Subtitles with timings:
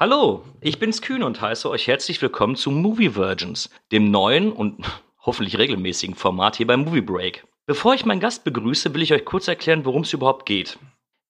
[0.00, 4.82] Hallo, ich bin's Kühn und heiße euch herzlich willkommen zu Movie Virgins, dem neuen und
[5.26, 7.44] hoffentlich regelmäßigen Format hier beim Movie Break.
[7.66, 10.78] Bevor ich meinen Gast begrüße, will ich euch kurz erklären, worum es überhaupt geht.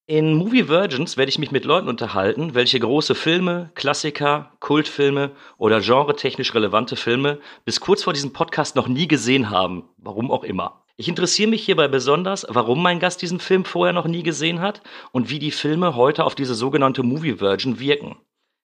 [0.06, 5.80] In Movie Virgins werde ich mich mit Leuten unterhalten, welche große Filme, Klassiker, Kultfilme oder
[5.80, 10.84] genretechnisch relevante Filme bis kurz vor diesem Podcast noch nie gesehen haben, warum auch immer.
[10.96, 14.80] Ich interessiere mich hierbei besonders, warum mein Gast diesen Film vorher noch nie gesehen hat
[15.10, 18.14] und wie die Filme heute auf diese sogenannte Movie Virgin wirken.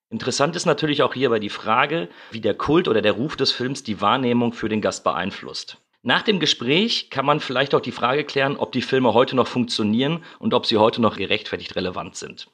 [0.09, 3.83] Interessant ist natürlich auch hierbei die Frage, wie der Kult oder der Ruf des Films
[3.83, 5.79] die Wahrnehmung für den Gast beeinflusst.
[6.03, 9.49] Nach dem Gespräch kann man vielleicht auch die Frage klären, ob die Filme heute noch
[9.49, 12.49] funktionieren und ob sie heute noch gerechtfertigt relevant sind.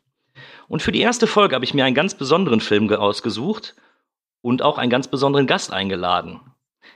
[0.69, 3.75] Und für die erste Folge habe ich mir einen ganz besonderen Film ge- ausgesucht
[4.41, 6.41] und auch einen ganz besonderen Gast eingeladen.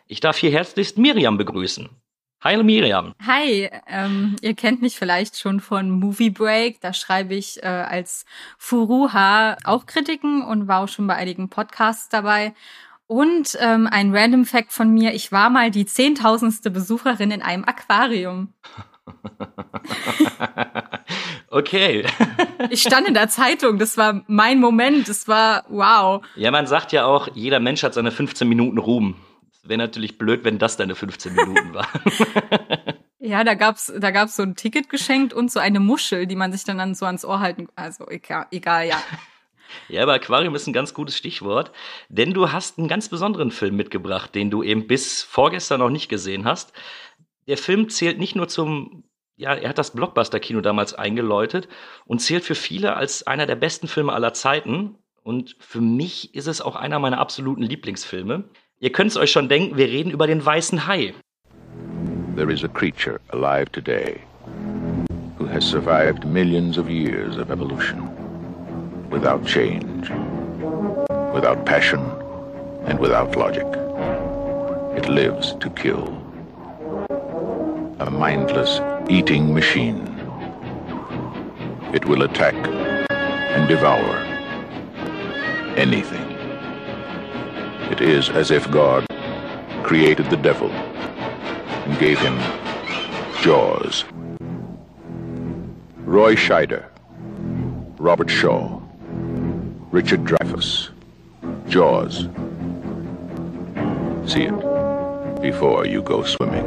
[0.06, 1.91] Ich darf hier herzlichst Miriam begrüßen.
[2.47, 3.12] Hi Miriam.
[3.27, 6.80] Hi, ähm, ihr kennt mich vielleicht schon von Movie Break.
[6.80, 8.25] Da schreibe ich äh, als
[8.56, 12.55] Furuha auch Kritiken und war auch schon bei einigen Podcasts dabei.
[13.08, 17.64] Und ähm, ein Random Fact von mir, ich war mal die zehntausendste Besucherin in einem
[17.64, 18.53] Aquarium.
[21.50, 22.06] okay.
[22.70, 26.25] Ich stand in der Zeitung, das war mein Moment, das war wow.
[26.36, 29.14] Ja, man sagt ja auch, jeder Mensch hat seine 15 Minuten Ruhm.
[29.69, 32.00] Wäre natürlich blöd, wenn das deine 15 Minuten waren.
[33.27, 36.53] Ja, da gab's, da gab's so ein Ticket geschenkt und so eine Muschel, die man
[36.53, 37.67] sich dann, dann so ans Ohr halten.
[37.75, 39.03] Also egal, egal ja.
[39.89, 41.72] Ja, aber Aquarium ist ein ganz gutes Stichwort,
[42.09, 46.09] denn du hast einen ganz besonderen Film mitgebracht, den du eben bis vorgestern noch nicht
[46.09, 46.72] gesehen hast.
[47.48, 49.03] Der Film zählt nicht nur zum,
[49.34, 51.69] ja, er hat das Blockbuster-Kino damals eingeläutet
[52.04, 54.98] und zählt für viele als einer der besten Filme aller Zeiten.
[55.25, 58.48] Und für mich ist es auch einer meiner absoluten Lieblingsfilme.
[58.78, 61.14] Ihr könnt es euch schon denken, wir reden über den weißen Hai.
[62.37, 64.20] There is a creature alive today
[65.38, 68.06] who has survived millions of years of evolution
[69.10, 70.10] without change,
[71.32, 72.00] without passion,
[72.84, 73.66] and without logic.
[74.94, 76.12] It lives to kill.
[77.98, 80.06] A mindless eating machine.
[81.94, 82.54] It will attack
[83.09, 84.19] and devour
[85.78, 86.25] anything.
[87.91, 89.06] It is as if God
[89.84, 92.36] created the devil and gave him
[93.42, 94.04] jaws.
[96.04, 96.86] Roy Scheider,
[97.98, 98.80] Robert Shaw,
[99.92, 100.91] Richard Dreyfuss,
[101.69, 102.28] Jaws.
[104.26, 106.66] See it before you go swimming.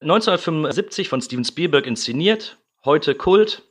[0.00, 3.62] 1975 von Steven Spielberg inszeniert, heute Kult.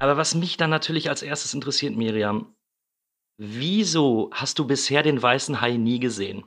[0.00, 2.54] Aber was mich dann natürlich als erstes interessiert, Miriam,
[3.40, 6.44] wieso hast du bisher den weißen Hai nie gesehen?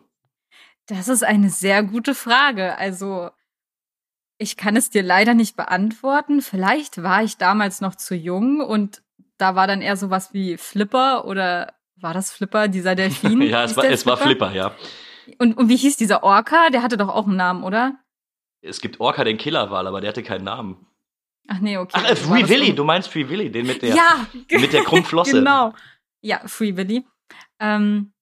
[0.86, 2.78] Das ist eine sehr gute Frage.
[2.78, 3.32] Also,
[4.38, 6.42] ich kann es dir leider nicht beantworten.
[6.42, 9.02] Vielleicht war ich damals noch zu jung und
[9.38, 13.42] da war dann eher sowas wie Flipper oder war das Flipper, dieser Delfin?
[13.50, 14.76] ja, es war, es war Flipper, ja.
[15.40, 16.70] Und, und wie hieß dieser Orca?
[16.70, 17.96] Der hatte doch auch einen Namen, oder?
[18.62, 20.86] Es gibt Orca, den Killerwal, aber der hatte keinen Namen.
[21.48, 21.92] Ach nee, okay.
[21.94, 24.84] Ach, äh, War Free Willy, du meinst Free Willy, den mit der, ja, mit der
[24.84, 25.38] Krummflosse.
[25.40, 25.74] Genau.
[26.24, 27.06] Ja, Free Willy.
[27.60, 28.14] Ähm,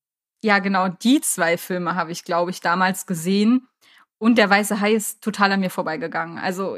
[0.44, 3.67] ja, genau, die zwei Filme habe ich, glaube ich, damals gesehen.
[4.17, 6.38] Und der Weiße Hai ist total an mir vorbeigegangen.
[6.38, 6.78] Also,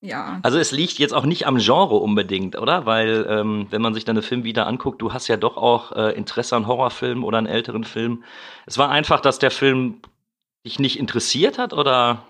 [0.00, 0.40] ja.
[0.42, 2.86] Also es liegt jetzt auch nicht am Genre unbedingt, oder?
[2.86, 6.12] Weil ähm, wenn man sich deine Filme wieder anguckt, du hast ja doch auch äh,
[6.16, 8.24] Interesse an Horrorfilmen oder an älteren Filmen.
[8.66, 10.00] Es war einfach, dass der Film
[10.66, 12.24] dich nicht interessiert hat, oder?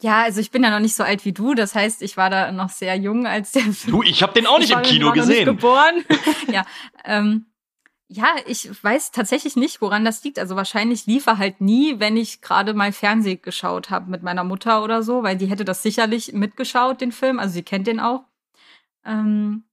[0.00, 1.54] Ja, also ich bin ja noch nicht so alt wie du.
[1.54, 3.96] Das heißt, ich war da noch sehr jung, als der Film.
[3.96, 5.46] Du, ich habe den auch nicht ich im Kino gesehen.
[5.46, 6.04] Nicht geboren.
[6.52, 6.64] ja,
[7.04, 7.46] ähm,
[8.08, 10.38] ja, ich weiß tatsächlich nicht, woran das liegt.
[10.38, 14.44] Also wahrscheinlich lief er halt nie, wenn ich gerade mal Fernsehen geschaut habe mit meiner
[14.44, 17.40] Mutter oder so, weil die hätte das sicherlich mitgeschaut, den Film.
[17.40, 18.22] Also sie kennt den auch.
[19.04, 19.64] Ähm,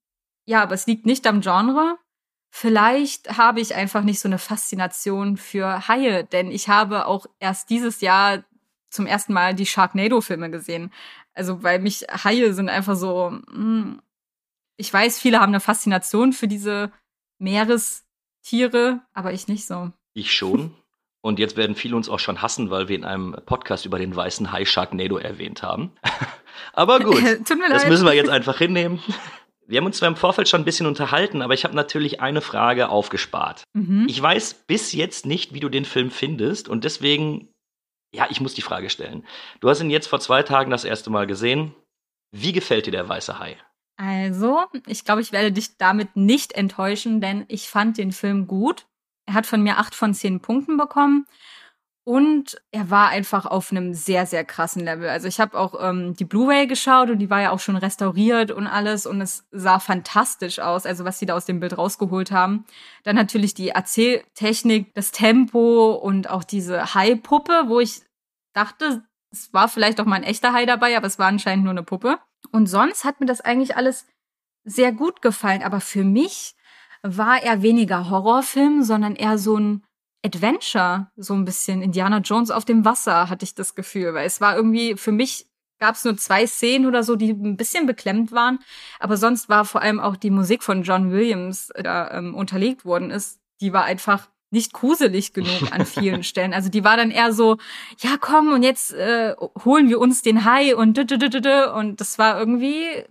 [0.45, 1.97] ja, aber es liegt nicht am Genre.
[2.49, 7.69] Vielleicht habe ich einfach nicht so eine Faszination für Haie, denn ich habe auch erst
[7.69, 8.43] dieses Jahr
[8.93, 10.91] zum ersten Mal die Sharknado-Filme gesehen.
[11.33, 13.99] Also, weil mich Haie sind einfach so, mh,
[14.77, 16.91] ich weiß, viele haben eine Faszination für diese
[17.39, 19.91] Meerestiere, aber ich nicht so.
[20.13, 20.75] Ich schon.
[21.21, 24.13] Und jetzt werden viele uns auch schon hassen, weil wir in einem Podcast über den
[24.15, 25.91] weißen Hai Sharknado erwähnt haben.
[26.73, 27.23] Aber gut,
[27.69, 28.99] das müssen wir jetzt einfach hinnehmen.
[29.65, 32.41] Wir haben uns zwar im Vorfeld schon ein bisschen unterhalten, aber ich habe natürlich eine
[32.41, 33.63] Frage aufgespart.
[33.71, 34.07] Mhm.
[34.09, 37.47] Ich weiß bis jetzt nicht, wie du den Film findest und deswegen,
[38.13, 39.25] ja, ich muss die Frage stellen.
[39.59, 41.75] Du hast ihn jetzt vor zwei Tagen das erste Mal gesehen.
[42.31, 43.57] Wie gefällt dir der weiße Hai?
[43.97, 48.87] Also, ich glaube, ich werde dich damit nicht enttäuschen, denn ich fand den Film gut.
[49.25, 51.25] Er hat von mir acht von zehn Punkten bekommen.
[52.05, 55.07] Und er war einfach auf einem sehr, sehr krassen Level.
[55.07, 58.51] Also ich habe auch ähm, die Blu-ray geschaut und die war ja auch schon restauriert
[58.51, 62.31] und alles und es sah fantastisch aus, also was sie da aus dem Bild rausgeholt
[62.31, 62.65] haben.
[63.03, 68.01] Dann natürlich die Erzähltechnik, das Tempo und auch diese Hai-Puppe, wo ich
[68.53, 71.71] dachte, es war vielleicht auch mal ein echter Hai dabei, aber es war anscheinend nur
[71.71, 72.19] eine Puppe.
[72.51, 74.05] Und sonst hat mir das eigentlich alles
[74.65, 75.63] sehr gut gefallen.
[75.63, 76.55] Aber für mich
[77.01, 79.83] war er weniger Horrorfilm, sondern eher so ein
[80.25, 84.13] Adventure, so ein bisschen Indiana Jones auf dem Wasser, hatte ich das Gefühl.
[84.13, 85.47] Weil es war irgendwie, für mich
[85.79, 88.59] gab es nur zwei Szenen oder so, die ein bisschen beklemmt waren.
[88.99, 92.85] Aber sonst war vor allem auch die Musik von John Williams, äh, da ähm, unterlegt
[92.85, 96.53] worden ist, die war einfach nicht gruselig genug an vielen Stellen.
[96.53, 97.57] Also die war dann eher so,
[97.99, 99.35] ja komm und jetzt äh,
[99.65, 103.03] holen wir uns den Hai und d -d -d -d -d und das war irgendwie,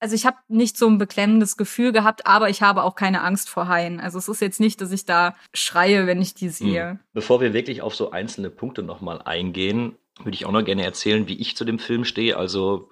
[0.00, 3.50] also ich habe nicht so ein beklemmendes Gefühl gehabt, aber ich habe auch keine Angst
[3.50, 4.00] vor Haien.
[4.00, 6.98] Also es ist jetzt nicht, dass ich da schreie, wenn ich die sehe.
[7.12, 11.28] Bevor wir wirklich auf so einzelne Punkte nochmal eingehen, würde ich auch noch gerne erzählen,
[11.28, 12.36] wie ich zu dem Film stehe.
[12.36, 12.90] Also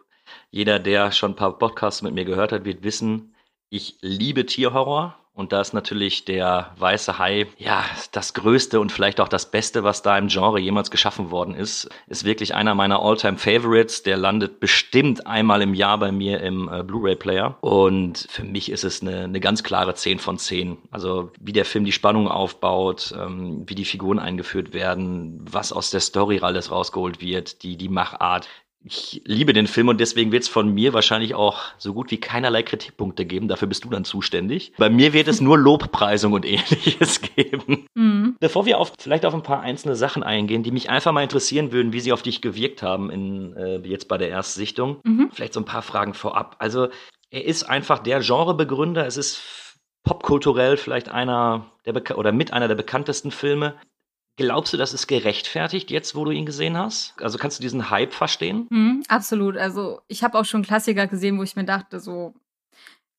[0.50, 3.34] jeder, der schon ein paar Podcasts mit mir gehört hat, wird wissen,
[3.70, 5.19] ich liebe Tierhorror.
[5.38, 9.85] Und da ist natürlich der weiße Hai, ja, das Größte und vielleicht auch das Beste,
[9.85, 11.88] was da im Genre jemals geschaffen worden ist.
[12.08, 14.02] Ist wirklich einer meiner All-Time-Favorites.
[14.02, 17.56] Der landet bestimmt einmal im Jahr bei mir im äh, Blu-ray-Player.
[17.61, 20.76] Und für mich ist es eine, eine ganz klare 10 von 10.
[20.90, 25.93] Also wie der Film die Spannung aufbaut, ähm, wie die Figuren eingeführt werden, was aus
[25.93, 28.49] der Story alles rausgeholt wird, die, die Machart
[28.85, 32.19] ich liebe den Film und deswegen wird es von mir wahrscheinlich auch so gut wie
[32.19, 33.49] keinerlei Kritikpunkte geben.
[33.49, 34.73] Dafür bist du dann zuständig.
[34.79, 37.87] Bei mir wird es nur Lobpreisung und ähnliches geben.
[37.95, 38.37] Mhm.
[38.41, 41.73] Bevor wir auf, vielleicht auf ein paar einzelne Sachen eingehen, die mich einfach mal interessieren
[41.73, 45.01] würden, wie sie auf dich gewirkt haben in, äh, jetzt bei der Erstsichtung.
[45.05, 45.31] Mhm.
[45.33, 46.57] Vielleicht so ein paar Fragen vorab.
[46.61, 46.89] Also
[47.31, 49.07] er ist einfach der Genrebegründer.
[49.07, 49.43] Es ist
[50.05, 53.75] popkulturell vielleicht einer der Beka oder mit einer der bekanntesten Filme.
[54.38, 57.12] Glaubst du, das ist gerechtfertigt jetzt, wo du ihn gesehen hast?
[57.20, 58.69] Also kannst du diesen Hype verstehen?
[58.70, 59.56] Mhm, absolut.
[59.56, 62.35] Also ich habe auch schon Klassiker gesehen, wo ich mir dachte, so,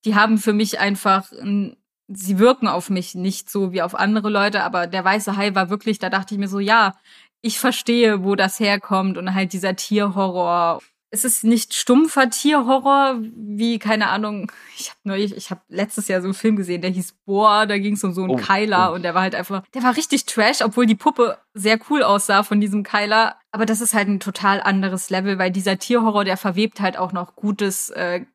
[0.05, 1.75] die haben für mich einfach, ein,
[2.07, 5.69] sie wirken auf mich nicht so wie auf andere Leute, aber der weiße Hai war
[5.69, 6.95] wirklich, da dachte ich mir so, ja,
[7.41, 10.81] ich verstehe, wo das herkommt und halt dieser Tierhorror.
[11.11, 16.21] Es ist nicht stumpfer Tierhorror, wie, keine Ahnung, ich habe neulich, ich habe letztes Jahr
[16.21, 18.91] so einen Film gesehen, der hieß Boah, da ging es um so einen Oh, Keiler
[18.91, 18.95] oh.
[18.95, 22.43] und der war halt einfach, der war richtig trash, obwohl die Puppe sehr cool aussah
[22.43, 23.37] von diesem Keiler.
[23.51, 27.11] Aber das ist halt ein total anderes Level, weil dieser Tierhorror, der verwebt halt auch
[27.11, 28.25] noch gutes äh,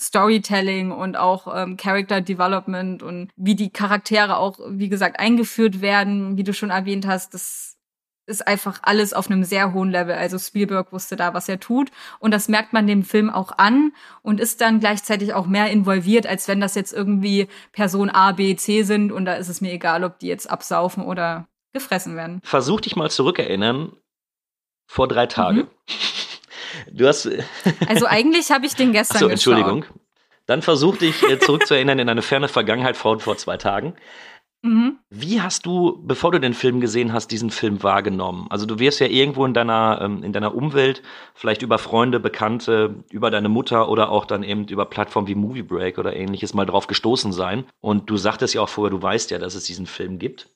[0.00, 6.36] Storytelling und auch ähm, Character Development und wie die Charaktere auch, wie gesagt, eingeführt werden,
[6.36, 7.73] wie du schon erwähnt hast, das
[8.26, 10.14] ist einfach alles auf einem sehr hohen Level.
[10.14, 11.90] Also Spielberg wusste da, was er tut.
[12.18, 13.92] Und das merkt man dem Film auch an
[14.22, 18.56] und ist dann gleichzeitig auch mehr involviert, als wenn das jetzt irgendwie Person A, B,
[18.56, 19.12] C sind.
[19.12, 22.40] Und da ist es mir egal, ob die jetzt absaufen oder gefressen werden.
[22.42, 23.92] Versuch dich mal zurückerinnern
[24.86, 25.58] vor drei Tagen.
[25.58, 25.66] Mhm.
[26.90, 27.28] Du hast.
[27.86, 29.30] Also eigentlich habe ich den gestern geschaut.
[29.30, 29.84] Entschuldigung.
[30.46, 33.94] Dann versuch dich äh, zurückzuerinnern in eine ferne Vergangenheit vor, vor zwei Tagen.
[34.64, 34.98] Mhm.
[35.10, 38.46] Wie hast du, bevor du den Film gesehen hast, diesen Film wahrgenommen?
[38.48, 41.02] Also du wirst ja irgendwo in deiner, ähm, in deiner Umwelt,
[41.34, 45.62] vielleicht über Freunde, Bekannte, über deine Mutter oder auch dann eben über Plattformen wie Movie
[45.62, 47.66] Break oder ähnliches mal drauf gestoßen sein.
[47.82, 50.48] Und du sagtest ja auch vorher, du weißt ja, dass es diesen Film gibt.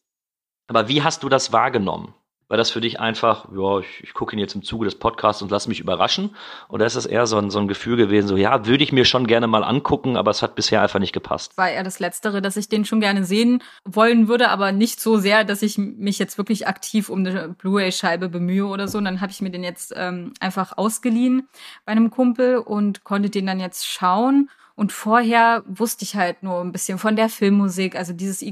[0.68, 2.14] Aber wie hast du das wahrgenommen?
[2.48, 5.42] War das für dich einfach, ja, ich, ich gucke ihn jetzt im Zuge des Podcasts
[5.42, 6.34] und lass mich überraschen?
[6.70, 9.04] Oder ist das eher so ein, so ein Gefühl gewesen, so ja, würde ich mir
[9.04, 11.58] schon gerne mal angucken, aber es hat bisher einfach nicht gepasst?
[11.58, 15.18] war eher das Letztere, dass ich den schon gerne sehen wollen würde, aber nicht so
[15.18, 18.96] sehr, dass ich mich jetzt wirklich aktiv um eine Blu-ray-Scheibe bemühe oder so.
[18.96, 21.48] Und dann habe ich mir den jetzt ähm, einfach ausgeliehen
[21.84, 24.48] bei einem Kumpel und konnte den dann jetzt schauen.
[24.74, 28.42] Und vorher wusste ich halt nur ein bisschen von der Filmmusik, also dieses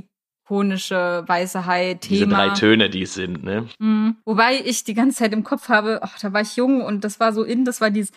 [0.46, 2.18] ikonische weiße Hai-Thema.
[2.18, 3.68] Diese drei Töne, die es sind, ne?
[3.78, 4.16] Mhm.
[4.24, 7.18] Wobei ich die ganze Zeit im Kopf habe, ach, da war ich jung und das
[7.18, 8.12] war so in, das war dieses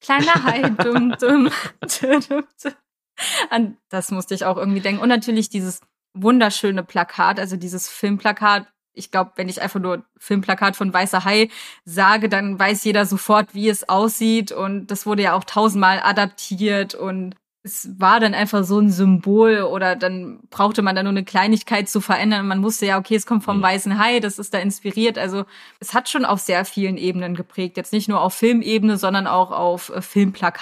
[0.00, 1.50] kleine Hai, dumm, dumm,
[2.00, 2.44] dumm, dumm.
[3.50, 5.02] An das musste ich auch irgendwie denken.
[5.02, 5.80] Und natürlich dieses
[6.14, 8.66] wunderschöne Plakat, also dieses Filmplakat.
[8.94, 11.48] Ich glaube, wenn ich einfach nur Filmplakat von Weißer Hai
[11.84, 14.52] sage, dann weiß jeder sofort, wie es aussieht.
[14.52, 17.34] Und das wurde ja auch tausendmal adaptiert und
[17.64, 21.88] es war dann einfach so ein Symbol oder dann brauchte man da nur eine Kleinigkeit
[21.88, 23.62] zu verändern man wusste ja, okay, es kommt vom Mhm.
[23.62, 25.16] Weißen Hai, das ist da inspiriert.
[25.16, 25.44] Also
[25.78, 27.76] es hat schon auf sehr vielen Ebenen geprägt.
[27.76, 30.02] Jetzt nicht nur auf Filmebene, sondern auch auf äh,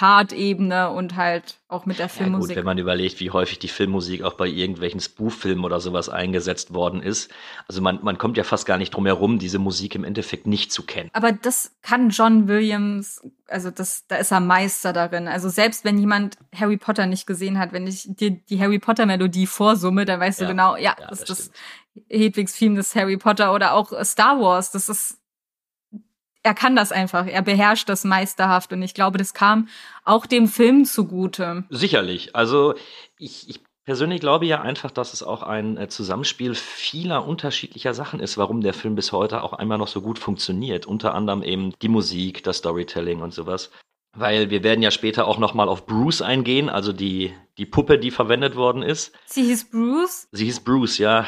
[0.01, 2.55] Filmplakatebene und halt auch mit der Ja, gut, Filmmusik.
[2.57, 7.01] wenn man überlegt, wie häufig die Filmmusik auch bei irgendwelchen Spoof-Filmen oder sowas eingesetzt worden
[7.01, 7.31] ist.
[7.67, 10.71] Also man, man kommt ja fast gar nicht drum herum, diese Musik im Endeffekt nicht
[10.71, 11.09] zu kennen.
[11.13, 15.27] Aber das kann John Williams, also das, da ist er Meister darin.
[15.27, 19.05] Also selbst wenn jemand Harry Potter nicht gesehen hat, wenn ich dir die Harry Potter
[19.05, 20.45] Melodie vorsumme, dann weißt Ja.
[20.47, 21.51] du genau, ja, Ja, das ist das das
[22.09, 24.71] Hedwigs Theme des Harry Potter oder auch Star Wars.
[24.71, 25.17] Das ist,
[26.43, 27.27] er kann das einfach.
[27.27, 29.67] Er beherrscht das meisterhaft und ich glaube, das kam
[30.05, 31.65] auch dem Film zugute.
[31.69, 32.35] Sicherlich.
[32.35, 32.73] Also
[33.17, 38.21] ich, ich persönlich glaube ja einfach, dass es auch ein äh, Zusammenspiel vieler unterschiedlicher Sachen
[38.21, 40.85] ist, warum der Film bis heute auch einmal noch so gut funktioniert.
[40.85, 43.69] Unter anderem eben die Musik, das Storytelling und sowas.
[44.15, 47.99] Weil wir werden ja später auch noch mal auf Bruce eingehen, also die, die Puppe,
[47.99, 49.13] die verwendet worden ist.
[49.25, 50.29] Sie hieß Bruce.
[50.31, 51.25] Sie hieß Bruce, ja.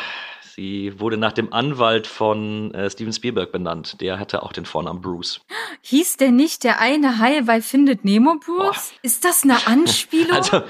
[0.56, 4.00] Sie wurde nach dem Anwalt von äh, Steven Spielberg benannt.
[4.02, 5.42] Der hatte auch den Vornamen Bruce.
[5.82, 8.94] Hieß der nicht der eine Hai bei Findet Nemo Bruce?
[9.02, 10.32] Ist das eine Anspielung?
[10.32, 10.62] Also,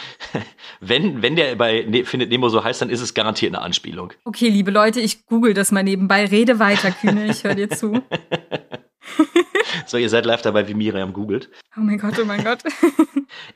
[0.80, 4.14] wenn, wenn der bei ne Findet Nemo so heißt, dann ist es garantiert eine Anspielung.
[4.24, 6.24] Okay, liebe Leute, ich google das mal nebenbei.
[6.24, 8.00] Rede weiter, Kühne, ich höre dir zu.
[9.86, 11.50] So, ihr seid live dabei, wie Miriam googelt.
[11.76, 12.62] Oh mein Gott, oh mein Gott.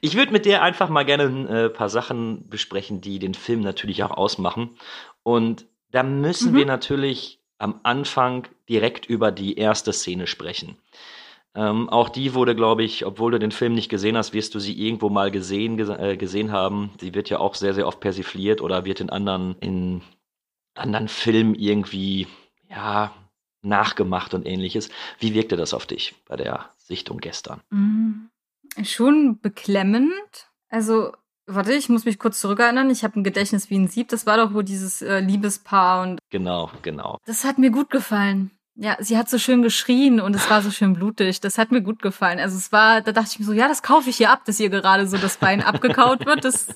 [0.01, 3.61] Ich würde mit dir einfach mal gerne ein äh, paar Sachen besprechen, die den Film
[3.61, 4.77] natürlich auch ausmachen.
[5.23, 6.57] Und da müssen Mhm.
[6.57, 10.77] wir natürlich am Anfang direkt über die erste Szene sprechen.
[11.55, 14.59] Ähm, auch die wurde, glaube ich, obwohl du den Film nicht gesehen hast, wirst du
[14.59, 16.91] sie irgendwo mal gesehen, ges äh, gesehen haben.
[16.99, 20.01] Sie wird ja auch sehr, sehr oft persifliert oder wird in anderen, in
[20.75, 22.27] anderen Filmen irgendwie,
[22.71, 23.13] ja,
[23.61, 24.89] nachgemacht und ähnliches.
[25.19, 27.61] Wie wirkte das auf dich bei der Sichtung gestern?
[27.71, 28.29] Mm,
[28.83, 30.49] Schon beklemmend.
[30.71, 31.13] Also,
[31.55, 32.91] warte, ich muss mich kurz zurückerinnern.
[32.91, 34.09] Ich habe ein Gedächtnis wie ein Sieb.
[34.09, 37.19] Das war doch wohl dieses äh, Liebespaar und Genau, genau.
[37.27, 38.51] das hat mir gut gefallen.
[38.75, 41.41] Ja, sie hat so schön geschrien und es war so schön blutig.
[41.41, 42.39] Das hat mir gut gefallen.
[42.41, 44.59] Also es war, da dachte ich mir so, ja, das kaufe ich hier ab, dass
[44.61, 46.45] ihr gerade so das Bein abgekaut wird.
[46.45, 46.69] Das,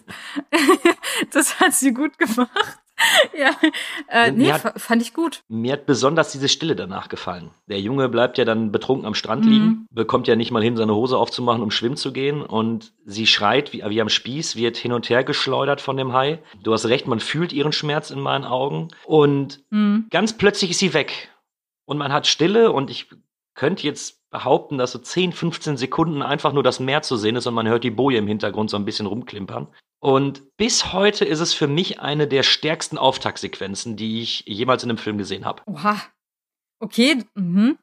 [1.33, 2.79] das hat sie gut gemacht.
[3.39, 3.51] Ja,
[4.09, 5.43] äh, nee, hat- fa- fand ich gut.
[5.49, 7.51] Mir hat besonders diese Stille danach gefallen.
[7.67, 9.51] Der Junge bleibt ja dann betrunken am Strand Mhm.
[9.51, 12.43] liegen, bekommt ja nicht mal hin, seine Hose aufzumachen, um schwimmen zu gehen.
[12.43, 16.43] Und sie schreit wie, wie am Spieß, wird hin und her geschleudert von dem Hai.
[16.63, 18.89] Du hast recht, man fühlt ihren Schmerz in meinen Augen.
[19.05, 20.07] Und Mhm.
[20.11, 21.29] ganz plötzlich ist sie weg.
[21.85, 23.09] Und man hat Stille und ich
[23.55, 27.47] könnte jetzt behaupten, dass so 10, 15 Sekunden einfach nur das Meer zu sehen ist
[27.47, 29.69] und man hört die Boje im Hintergrund so ein bisschen rumklimpern.
[30.01, 34.91] Und bis heute ist es für mich eine der stärksten Auftaktsequenzen, die ich jemals in
[34.91, 35.63] einem Film gesehen habe.
[35.67, 36.01] Oha.
[36.79, 37.79] Okay, mhm.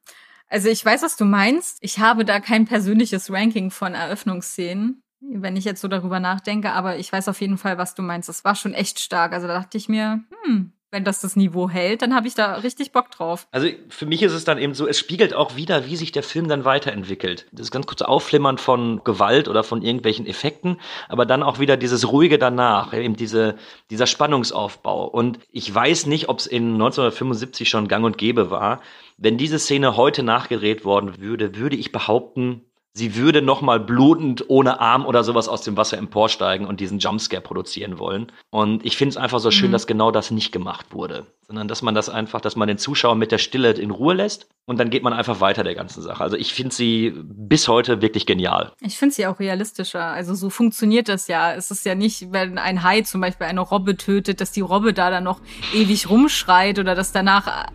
[0.48, 1.79] Also ich weiß, was du meinst.
[1.82, 6.98] Ich habe da kein persönliches Ranking von Eröffnungsszenen, wenn ich jetzt so darüber nachdenke, aber
[6.98, 8.29] ich weiß auf jeden Fall, was du meinst.
[8.29, 9.34] Das war schon echt stark.
[9.34, 12.54] Also da dachte ich mir, hm, wenn das das Niveau hält, dann habe ich da
[12.56, 13.48] richtig Bock drauf.
[13.52, 16.24] Also für mich ist es dann eben so, es spiegelt auch wieder, wie sich der
[16.24, 17.48] Film dann weiterentwickelt.
[17.52, 22.10] Das ganz kurze Aufflimmern von Gewalt oder von irgendwelchen Effekten, aber dann auch wieder dieses
[22.12, 23.56] ruhige danach, eben diese,
[23.90, 25.08] dieser Spannungsaufbau.
[25.08, 28.80] Und ich weiß nicht, ob es in 1975 schon gang und gäbe war.
[29.18, 32.62] Wenn diese Szene heute nachgedreht worden würde, würde ich behaupten,
[32.96, 37.42] sie würde nochmal blutend ohne Arm oder sowas aus dem Wasser emporsteigen und diesen Jumpscare
[37.42, 38.32] produzieren wollen.
[38.52, 39.74] Und ich finde es einfach so schön, Mhm.
[39.74, 43.16] dass genau das nicht gemacht wurde, sondern dass man das einfach, dass man den Zuschauer
[43.16, 46.24] mit der Stille in Ruhe lässt und dann geht man einfach weiter der ganzen Sache.
[46.24, 48.72] Also ich finde sie bis heute wirklich genial.
[48.80, 50.04] Ich finde sie auch realistischer.
[50.04, 51.54] Also so funktioniert das ja.
[51.54, 54.94] Es ist ja nicht, wenn ein Hai zum Beispiel eine Robbe tötet, dass die Robbe
[54.94, 55.40] da dann noch
[55.74, 57.68] ewig rumschreit oder dass danach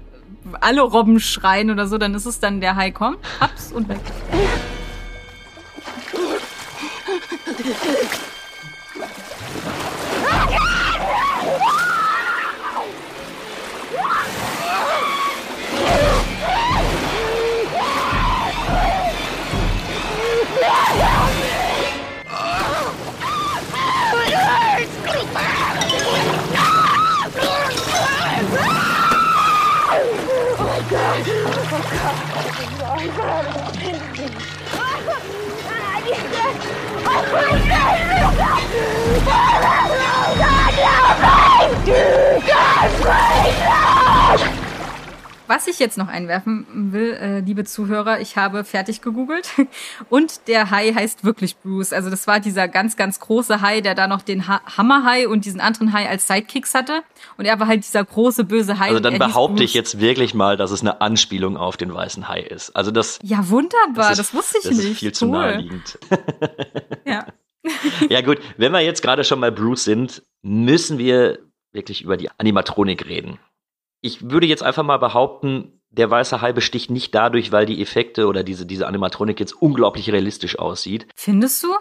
[0.61, 3.99] alle Robben schreien oder so, dann ist es dann der Hai kommt, haps und weg.
[5.99, 6.13] 待
[7.51, 7.57] っ
[9.83, 9.88] て。
[37.31, 37.78] Oh my
[45.49, 49.49] Was ich jetzt noch einwerfen will, äh, liebe Zuhörer, ich habe fertig gegoogelt
[50.11, 51.95] und der Hai heißt wirklich Bruce.
[51.95, 55.47] Also das war dieser ganz, ganz große Hai, der da noch den ha Hammerhai und
[55.47, 57.03] diesen anderen Hai als Sidekicks hatte.
[57.39, 58.89] Und er war halt dieser große, böse Hai.
[58.89, 62.41] Also dann behaupte ich jetzt wirklich mal, dass es eine Anspielung auf den weißen Hai
[62.41, 62.77] ist.
[62.77, 64.91] Also das, Ja, wunderbar, das, ist, wusste ich das nicht.
[64.91, 65.33] ist viel zu cool.
[65.33, 65.99] naheliegend.
[67.07, 67.27] Ja.
[68.11, 71.39] ja gut, wenn wir jetzt gerade schon bei Bruce sind, müssen wir
[71.73, 73.39] wirklich über die Animatronik reden.
[74.01, 78.27] Ich würde jetzt einfach mal behaupten, der weiße Hai besticht nicht dadurch, weil die Effekte
[78.27, 81.07] oder diese, diese Animatronik jetzt unglaublich realistisch aussieht.
[81.15, 81.75] Findest du?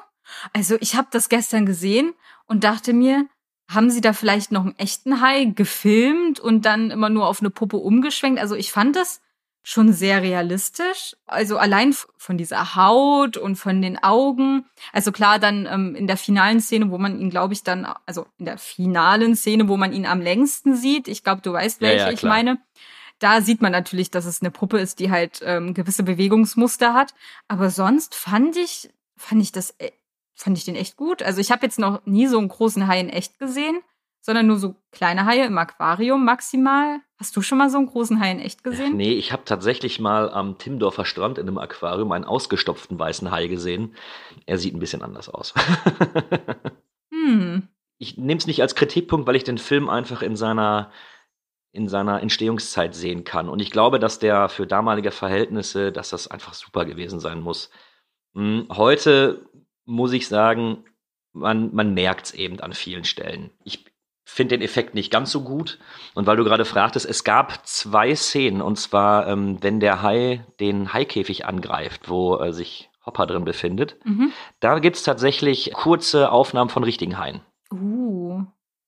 [0.53, 2.13] Also ich habe das gestern gesehen
[2.45, 3.27] und dachte mir,
[3.69, 7.49] haben sie da vielleicht noch einen echten Hai gefilmt und dann immer nur auf eine
[7.49, 8.39] Puppe umgeschwenkt?
[8.39, 9.21] Also ich fand das
[9.69, 11.17] schon sehr realistisch.
[11.25, 14.65] Also allein von dieser Haut und von den Augen.
[14.93, 18.27] Also klar, dann ähm, in der finalen Szene, wo man ihn, glaube ich, dann, also
[18.37, 21.09] in der finalen Szene, wo man ihn am längsten sieht.
[21.09, 22.59] Ich glaube, du weißt, welche ja, ja, ich meine.
[23.19, 27.13] Da sieht man natürlich, dass es eine Puppe ist, die halt ähm, gewisse Bewegungsmuster hat.
[27.49, 29.91] Aber sonst fand ich, fand ich das, äh,
[30.33, 31.21] fand ich den echt gut.
[31.21, 33.81] Also ich habe jetzt noch nie so einen großen Hai in echt gesehen
[34.27, 36.99] sondern nur so kleine Haie im Aquarium maximal.
[37.17, 38.97] Hast du schon mal so einen großen Hai in echt gesehen?
[38.97, 43.47] Nee, ich habe tatsächlich mal am Timdorfer Strand in einem Aquarium einen ausgestopften weißen Hai
[43.47, 43.95] gesehen.
[44.45, 45.53] Er sieht ein bisschen anders aus.
[47.09, 47.69] hm.
[47.99, 50.91] Ich nehme es nicht als Kritikpunkt, weil ich den Film einfach in seiner
[51.71, 53.47] in seiner Entstehungszeit sehen kann.
[53.47, 57.69] Und ich glaube, dass der für damalige Verhältnisse, dass das einfach super gewesen sein muss.
[58.33, 59.47] Hm, heute
[59.85, 60.83] muss ich sagen,
[61.37, 63.51] man, man merkt es eben an vielen Stellen.
[63.63, 63.85] Ich,
[64.29, 65.79] finde den Effekt nicht ganz so gut.
[66.13, 70.45] Und weil du gerade fragtest, es gab zwei Szenen, und zwar, ähm, wenn der Hai
[70.59, 73.95] den Haikäfig angreift, wo äh, sich Hopper drin befindet.
[74.03, 74.33] Mhm.
[74.59, 77.39] Da gibt's tatsächlich kurze Aufnahmen von richtigen Haien.
[77.71, 78.43] Uh.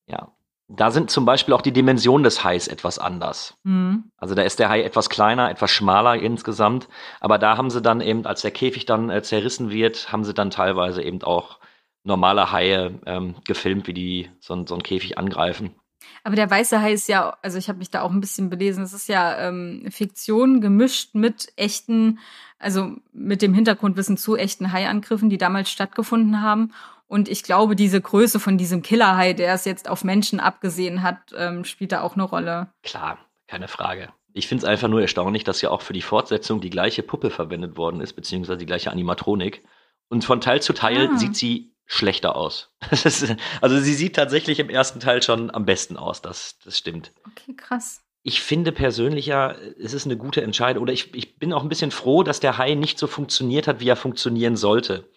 [0.08, 0.34] Ja.
[0.67, 3.58] Da sind zum Beispiel auch die Dimensionen des Hais etwas anders.
[3.63, 4.12] Mhm.
[4.17, 6.89] Also da ist der Hai etwas kleiner, etwas schmaler insgesamt.
[7.22, 10.34] Aber da haben sie dann eben, als der Käfig dann äh, zerrissen wird, haben sie
[10.34, 11.60] dann teilweise eben auch
[12.03, 15.75] normale Haie ähm, gefilmt, wie die so, so einen Käfig angreifen.
[16.24, 18.84] Aber der weiße Hai ist ja, also ich habe mich da auch ein bisschen belesen,
[18.84, 22.20] es ist ja ähm, Fiktion gemischt mit echten,
[22.58, 26.74] also mit dem Hintergrundwissen zu echten Haiangriffen, die damals stattgefunden haben.
[27.08, 31.34] Und ich glaube, diese Größe von diesem Killerhai, der es jetzt auf Menschen abgesehen hat,
[31.36, 32.68] ähm, spielt da auch eine Rolle.
[32.84, 34.10] Klar, keine Frage.
[34.34, 37.32] Ich finde es einfach nur erstaunlich, dass ja auch für die Fortsetzung die gleiche Puppe
[37.32, 39.63] verwendet worden ist, beziehungsweise die gleiche Animatronik.
[40.08, 41.18] Und von Teil zu Teil ah.
[41.18, 42.69] sieht sie schlechter aus.
[43.62, 47.12] also sie sieht tatsächlich im ersten Teil schon am besten aus, das, das stimmt.
[47.27, 48.03] Okay, krass.
[48.22, 50.84] Ich finde persönlich ja, es ist eine gute Entscheidung.
[50.84, 53.79] Oder ich, ich bin auch ein bisschen froh, dass der Hai nicht so funktioniert hat,
[53.79, 55.09] wie er funktionieren sollte.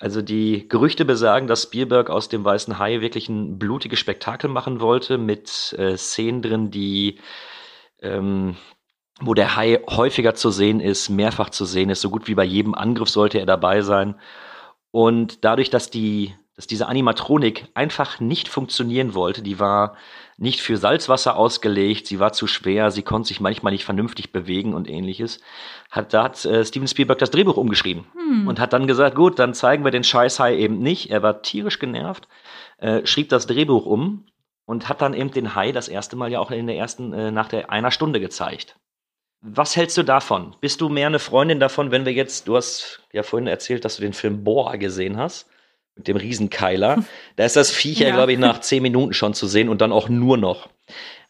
[0.00, 4.80] Also die Gerüchte besagen, dass Spielberg aus dem Weißen Hai wirklich ein blutiges Spektakel machen
[4.80, 7.20] wollte, mit äh, Szenen drin, die
[8.00, 8.56] ähm,
[9.20, 12.00] wo der Hai häufiger zu sehen ist, mehrfach zu sehen ist.
[12.00, 14.16] So gut wie bei jedem Angriff sollte er dabei sein.
[14.90, 19.96] Und dadurch, dass die, dass diese Animatronik einfach nicht funktionieren wollte, die war
[20.36, 24.72] nicht für Salzwasser ausgelegt, sie war zu schwer, sie konnte sich manchmal nicht vernünftig bewegen
[24.74, 25.40] und ähnliches,
[25.90, 28.48] hat, da hat äh, Steven Spielberg das Drehbuch umgeschrieben hm.
[28.48, 31.10] und hat dann gesagt, gut, dann zeigen wir den Scheißhai eben nicht.
[31.10, 32.26] Er war tierisch genervt,
[32.78, 34.24] äh, schrieb das Drehbuch um
[34.64, 37.30] und hat dann eben den Hai das erste Mal ja auch in der ersten, äh,
[37.30, 38.76] nach der einer Stunde gezeigt.
[39.42, 40.54] Was hältst du davon?
[40.60, 43.96] Bist du mehr eine Freundin davon, wenn wir jetzt, du hast ja vorhin erzählt, dass
[43.96, 45.48] du den Film Boa gesehen hast,
[45.96, 47.04] mit dem Riesenkeiler.
[47.36, 49.92] Da ist das Viech ja, glaube ich, nach zehn Minuten schon zu sehen und dann
[49.92, 50.68] auch nur noch.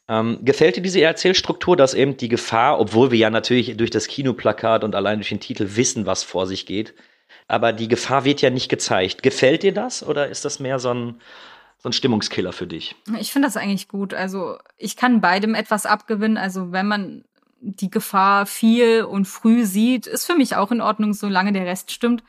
[0.09, 4.09] Ähm, gefällt dir diese Erzählstruktur, dass eben die Gefahr, obwohl wir ja natürlich durch das
[4.09, 6.95] Kinoplakat und allein durch den Titel wissen, was vor sich geht,
[7.47, 9.23] aber die Gefahr wird ja nicht gezeigt.
[9.23, 11.21] Gefällt dir das oder ist das mehr so ein,
[11.79, 12.97] so ein Stimmungskiller für dich?
[13.21, 14.13] Ich finde das eigentlich gut.
[14.13, 16.37] Also ich kann beidem etwas abgewinnen.
[16.37, 17.25] Also wenn man
[17.61, 21.91] die Gefahr viel und früh sieht, ist für mich auch in Ordnung, solange der Rest
[21.91, 22.23] stimmt.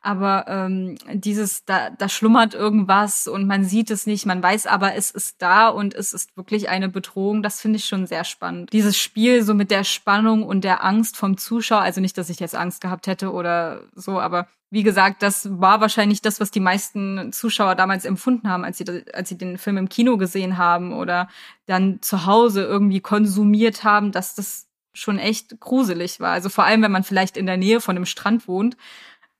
[0.00, 4.94] Aber ähm, dieses, da, da schlummert irgendwas und man sieht es nicht, man weiß aber,
[4.94, 7.42] es ist da und es ist wirklich eine Bedrohung.
[7.42, 8.72] Das finde ich schon sehr spannend.
[8.72, 12.38] Dieses Spiel so mit der Spannung und der Angst vom Zuschauer, also nicht, dass ich
[12.38, 16.60] jetzt Angst gehabt hätte oder so, aber wie gesagt, das war wahrscheinlich das, was die
[16.60, 20.92] meisten Zuschauer damals empfunden haben, als sie, als sie den Film im Kino gesehen haben
[20.92, 21.28] oder
[21.66, 24.67] dann zu Hause irgendwie konsumiert haben, dass das
[24.98, 26.32] schon echt gruselig war.
[26.32, 28.76] Also vor allem, wenn man vielleicht in der Nähe von einem Strand wohnt.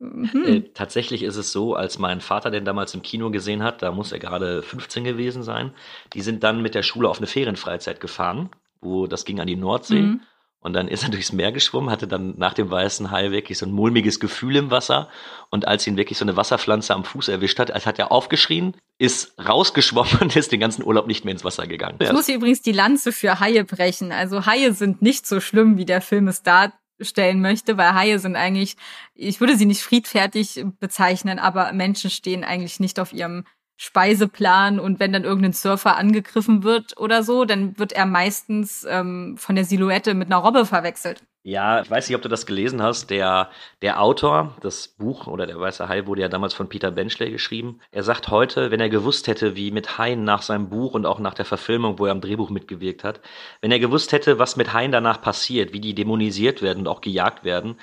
[0.01, 0.45] hm.
[0.45, 3.93] äh, tatsächlich ist es so, als mein Vater den damals im Kino gesehen hat, da
[3.93, 5.73] muss er gerade 15 gewesen sein,
[6.15, 9.57] die sind dann mit der Schule auf eine Ferienfreizeit gefahren, wo das ging an die
[9.57, 10.03] Nordsee.
[10.03, 10.21] Mhm.
[10.61, 13.67] Und dann ist er durchs Meer geschwommen, hatte dann nach dem weißen Hai wirklich so
[13.67, 15.09] ein mulmiges Gefühl im Wasser.
[15.51, 18.75] Und als ihn wirklich so eine Wasserpflanze am Fuß erwischt hat, als hat er aufgeschrien,
[18.99, 21.97] ist rausgeschwommen und ist den ganzen Urlaub nicht mehr ins Wasser gegangen.
[22.01, 24.13] Ich muss übrigens die Lanze für Haie brechen.
[24.13, 28.37] Also Haie sind nicht so schlimm, wie der Film es darstellen möchte, weil Haie sind
[28.37, 28.77] eigentlich,
[29.15, 33.45] ich würde sie nicht friedfertig bezeichnen, aber Menschen stehen eigentlich nicht auf ihrem
[33.81, 39.37] Speiseplan und wenn dann irgendein Surfer angegriffen wird oder so, dann wird er meistens ähm,
[39.39, 41.23] von der Silhouette mit einer Robbe verwechselt.
[41.45, 43.09] Ja, ich weiß nicht, ob du das gelesen hast.
[43.09, 47.31] Der, der Autor, das Buch oder der Weiße Hai wurde ja damals von Peter Benchley
[47.31, 47.79] geschrieben.
[47.93, 51.21] Er sagt heute, wenn er gewusst hätte, wie mit Haien nach seinem Buch und auch
[51.21, 53.21] nach der Verfilmung, wo er am Drehbuch mitgewirkt hat,
[53.61, 57.01] wenn er gewusst hätte, was mit Haien danach passiert, wie die dämonisiert werden und auch
[57.01, 57.79] gejagt werden,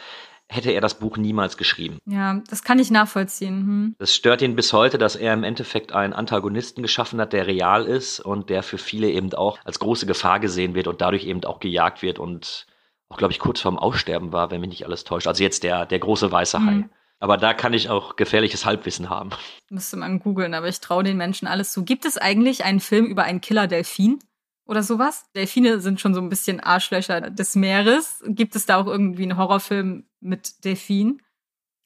[0.47, 1.97] hätte er das Buch niemals geschrieben.
[2.05, 3.59] Ja, das kann ich nachvollziehen.
[3.61, 3.95] Hm.
[3.97, 7.85] Das stört ihn bis heute, dass er im Endeffekt einen Antagonisten geschaffen hat, der real
[7.85, 11.43] ist und der für viele eben auch als große Gefahr gesehen wird und dadurch eben
[11.45, 12.67] auch gejagt wird und
[13.09, 15.27] auch, glaube ich, kurz vorm Aussterben war, wenn mich nicht alles täuscht.
[15.27, 16.71] Also jetzt der, der große weiße Hai.
[16.71, 16.89] Hm.
[17.19, 19.29] Aber da kann ich auch gefährliches Halbwissen haben.
[19.69, 21.83] Müsste man googeln, aber ich traue den Menschen alles zu.
[21.83, 24.19] Gibt es eigentlich einen Film über einen Killer-Delfin?
[24.67, 25.25] Oder sowas?
[25.35, 28.23] Delfine sind schon so ein bisschen Arschlöcher des Meeres.
[28.25, 31.21] Gibt es da auch irgendwie einen Horrorfilm mit Delfin?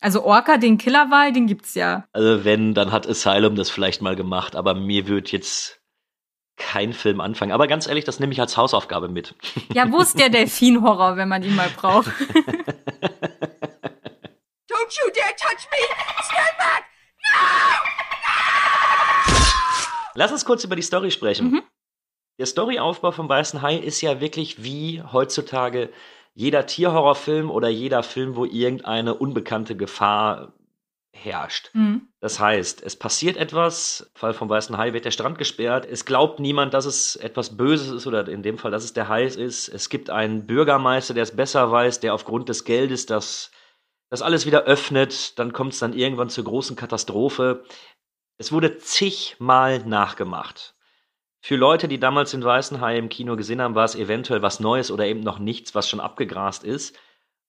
[0.01, 2.07] Also Orca, den Killerwal, den gibt's ja.
[2.13, 5.81] Also wenn, dann hat Asylum das vielleicht mal gemacht, aber mir wird jetzt
[6.55, 7.51] kein Film anfangen.
[7.51, 9.35] Aber ganz ehrlich, das nehme ich als Hausaufgabe mit.
[9.73, 12.07] Ja, wo ist der Delfin-Horror, wenn man ihn mal braucht?
[14.69, 15.79] Don't you dare touch me!
[16.23, 16.85] Stand back!
[20.15, 21.51] Lass uns kurz über die Story sprechen.
[21.51, 21.61] Mhm.
[22.39, 25.89] Der Storyaufbau vom Weißen Hai ist ja wirklich wie heutzutage
[26.33, 30.53] jeder Tierhorrorfilm oder jeder Film, wo irgendeine unbekannte Gefahr
[31.11, 31.71] herrscht.
[31.73, 32.07] Mhm.
[32.21, 36.05] Das heißt, es passiert etwas, im Fall vom Weißen Hai wird der Strand gesperrt, es
[36.05, 39.25] glaubt niemand, dass es etwas Böses ist oder in dem Fall, dass es der Hai
[39.25, 39.67] ist.
[39.67, 43.51] Es gibt einen Bürgermeister, der es besser weiß, der aufgrund des Geldes das,
[44.09, 47.65] das alles wieder öffnet, dann kommt es dann irgendwann zur großen Katastrophe.
[48.37, 50.78] Es wurde zigmal nachgemacht.
[51.41, 54.59] Für Leute, die damals den Weißen Hai im Kino gesehen haben, war es eventuell was
[54.59, 56.97] Neues oder eben noch nichts, was schon abgegrast ist.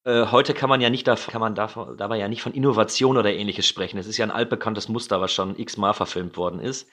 [0.04, 3.16] Äh, heute kann man ja nicht davon, kann man davon, dabei ja nicht von Innovation
[3.16, 3.98] oder ähnliches sprechen.
[3.98, 6.88] Es ist ja ein altbekanntes Muster, was schon x-mal verfilmt worden ist.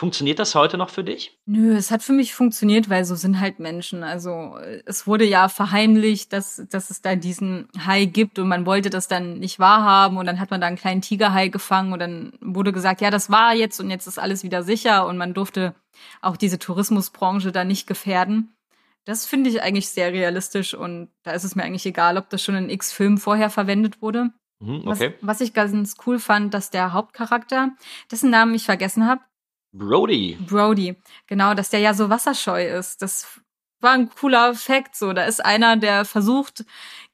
[0.00, 1.38] Funktioniert das heute noch für dich?
[1.44, 4.02] Nö, es hat für mich funktioniert, weil so sind halt Menschen.
[4.02, 4.56] Also
[4.86, 9.08] es wurde ja verheimlicht, dass, dass es da diesen Hai gibt und man wollte das
[9.08, 12.72] dann nicht wahrhaben und dann hat man da einen kleinen Tigerhai gefangen und dann wurde
[12.72, 15.74] gesagt, ja, das war jetzt und jetzt ist alles wieder sicher und man durfte
[16.20, 18.54] auch diese Tourismusbranche da nicht gefährden.
[19.04, 22.42] Das finde ich eigentlich sehr realistisch und da ist es mir eigentlich egal, ob das
[22.42, 24.30] schon in x Filmen vorher verwendet wurde.
[24.60, 25.14] Mhm, okay.
[25.20, 27.70] Was, was ich ganz cool fand, dass der Hauptcharakter,
[28.10, 29.22] dessen Namen ich vergessen habe,
[29.72, 30.36] Brody.
[30.46, 33.02] Brody, genau, dass der ja so wasserscheu ist.
[33.02, 33.40] Das
[33.80, 34.96] war ein cooler Fakt.
[34.96, 36.64] So, da ist einer, der versucht,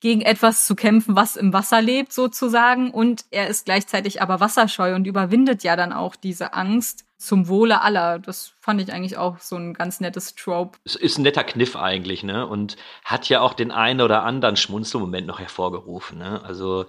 [0.00, 2.90] gegen etwas zu kämpfen, was im Wasser lebt, sozusagen.
[2.90, 7.81] Und er ist gleichzeitig aber wasserscheu und überwindet ja dann auch diese Angst zum Wohle
[7.81, 8.18] aller.
[8.18, 10.79] Das fand ich eigentlich auch so ein ganz nettes Trope.
[10.85, 12.46] Es ist ein netter Kniff eigentlich, ne?
[12.46, 16.42] Und hat ja auch den einen oder anderen Schmunzelmoment noch hervorgerufen, ne?
[16.44, 16.87] Also,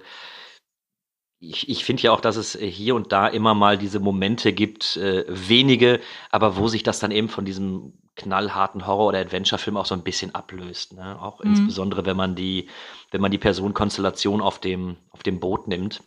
[1.39, 4.97] ich, ich finde ja auch, dass es hier und da immer mal diese Momente gibt,
[4.97, 5.99] äh, wenige,
[6.31, 10.03] aber wo sich das dann eben von diesem knallharten Horror- oder Adventure-Film auch so ein
[10.03, 10.93] bisschen ablöst.
[10.93, 11.21] Ne?
[11.21, 11.51] Auch Mhm.
[11.51, 12.69] insbesondere, wenn man die,
[13.11, 16.01] wenn man die Personenkonstellation auf dem, auf dem Boot nimmt.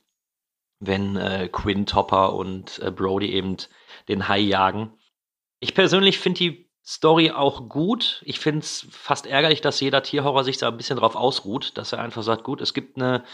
[0.81, 3.57] Wenn äh, Quinn Topper und äh, Brody eben
[4.09, 4.95] den Hai jagen.
[5.61, 8.23] Ich persönlich finde die Story auch gut.
[8.25, 11.93] Ich finde es fast ärgerlich, dass jeder Tierhorror sich da ein bisschen drauf ausruht, dass
[11.93, 13.25] er einfach sagt, gut, es gibt eine,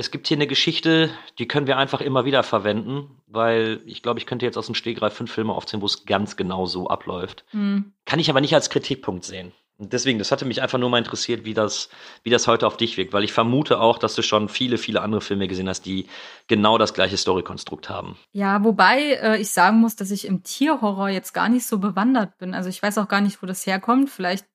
[0.00, 4.18] es gibt hier eine Geschichte, die können wir einfach immer wieder verwenden, weil ich glaube,
[4.18, 7.44] ich könnte jetzt aus dem Stegreif fünf Filme aufzählen, wo es ganz genau so abläuft.
[7.52, 7.92] Mhm.
[8.06, 9.52] Kann ich aber nicht als Kritikpunkt sehen.
[9.76, 11.90] Und deswegen, das hatte mich einfach nur mal interessiert, wie das,
[12.22, 15.02] wie das heute auf dich wirkt, weil ich vermute auch, dass du schon viele, viele
[15.02, 16.06] andere Filme gesehen hast, die
[16.48, 18.16] genau das gleiche Storykonstrukt haben.
[18.32, 22.38] Ja, wobei äh, ich sagen muss, dass ich im Tierhorror jetzt gar nicht so bewandert
[22.38, 22.54] bin.
[22.54, 24.08] Also ich weiß auch gar nicht, wo das herkommt.
[24.08, 24.46] Vielleicht,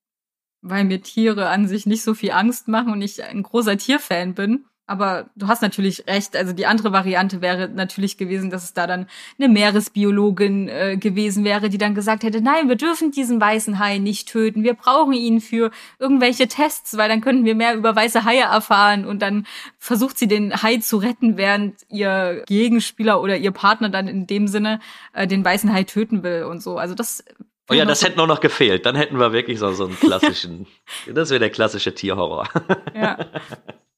[0.62, 4.34] weil mir Tiere an sich nicht so viel Angst machen und ich ein großer Tierfan
[4.34, 4.65] bin.
[4.88, 6.36] Aber du hast natürlich recht.
[6.36, 9.08] Also die andere Variante wäre natürlich gewesen, dass es da dann
[9.39, 13.98] eine Meeresbiologin äh, gewesen wäre, die dann gesagt hätte, nein, wir dürfen diesen weißen Hai
[13.98, 14.63] nicht töten.
[14.63, 19.06] Wir brauchen ihn für irgendwelche Tests, weil dann könnten wir mehr über weiße Haie erfahren.
[19.06, 19.48] Und dann
[19.80, 24.48] versucht sie den Hai zu retten, während ihr Gegenspieler oder ihr Partner dann in dem
[24.48, 24.80] Sinne
[25.13, 26.78] äh, den weißen Hai töten will und so.
[26.78, 27.24] Also das
[27.67, 28.86] Oh ja, das hätte nur noch gefehlt.
[28.86, 30.67] Dann hätten wir wirklich so, so einen klassischen,
[31.12, 32.48] das wäre der klassische Tierhorror.
[32.93, 33.17] Ja.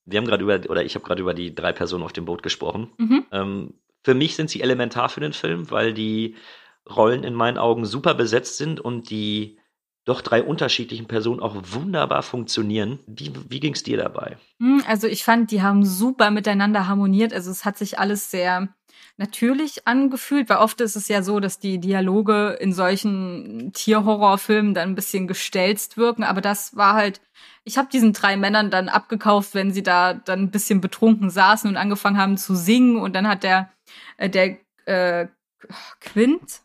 [0.07, 2.41] Wir haben gerade über, oder ich habe gerade über die drei Personen auf dem Boot
[2.41, 2.91] gesprochen.
[2.97, 3.25] Mhm.
[3.31, 6.35] Ähm, für mich sind sie elementar für den Film, weil die
[6.89, 9.59] Rollen in meinen Augen super besetzt sind und die
[10.05, 12.99] doch drei unterschiedlichen Personen auch wunderbar funktionieren.
[13.07, 14.37] Wie, wie ging es dir dabei?
[14.59, 17.33] Hm, Also ich fand, die haben super miteinander harmoniert.
[17.33, 18.69] Also es hat sich alles sehr
[19.17, 24.89] natürlich angefühlt, weil oft ist es ja so, dass die Dialoge in solchen Tierhorrorfilmen dann
[24.89, 26.23] ein bisschen gestelzt wirken.
[26.23, 27.19] Aber das war halt,
[27.67, 31.69] ich habe diesen drei Männern dann abgekauft, wenn sie da dann ein bisschen betrunken saßen
[31.69, 32.97] und angefangen haben zu singen.
[32.97, 33.69] Und dann hat der,
[34.15, 35.27] äh, der äh,
[35.99, 36.61] Quint?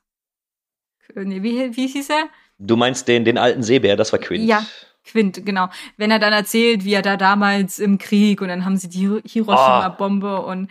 [1.15, 2.29] Nee, wie, wie hieß er?
[2.59, 4.45] Du meinst den, den alten Seebär, das war Quint.
[4.45, 4.65] Ja,
[5.05, 5.69] Quint, genau.
[5.97, 9.21] Wenn er dann erzählt, wie er da damals im Krieg und dann haben sie die
[9.25, 10.71] Hiroshima-Bombe und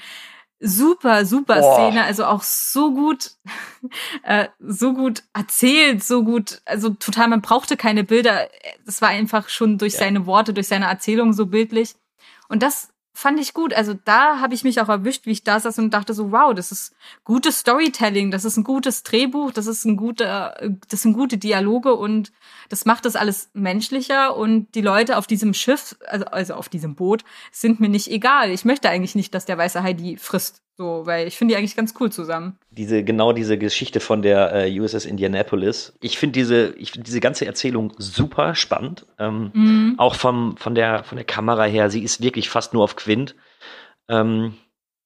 [0.62, 1.74] super, super Oh.
[1.76, 3.32] Szene, also auch so gut,
[4.24, 8.48] äh, so gut erzählt, so gut, also total, man brauchte keine Bilder.
[8.86, 10.00] Das war einfach schon durch Ja.
[10.00, 11.96] seine Worte, durch seine Erzählung so bildlich.
[12.48, 13.74] Und das fand ich gut.
[13.74, 16.54] Also da habe ich mich auch erwischt, wie ich da saß und dachte so, wow,
[16.54, 16.94] das ist
[17.24, 20.56] gutes Storytelling, das ist ein gutes Drehbuch, das ist ein guter,
[20.90, 22.32] das sind gute Dialoge und
[22.70, 26.96] das macht das alles menschlicher und die Leute auf diesem Schiff, also, also auf diesem
[26.96, 28.52] Boot, sind mir nicht egal.
[28.52, 31.58] Ich möchte eigentlich nicht, dass der weiße Hai die frisst, so, weil ich finde die
[31.58, 32.58] eigentlich ganz cool zusammen.
[32.72, 35.94] Diese, genau diese Geschichte von der äh, USS Indianapolis.
[36.00, 39.06] Ich finde diese, ich finde diese ganze Erzählung super spannend.
[39.20, 39.96] Ähm, Mhm.
[39.98, 43.36] Auch vom, von, der, von der Kamera her, sie ist wirklich fast nur auf Quint
[44.08, 44.58] ähm,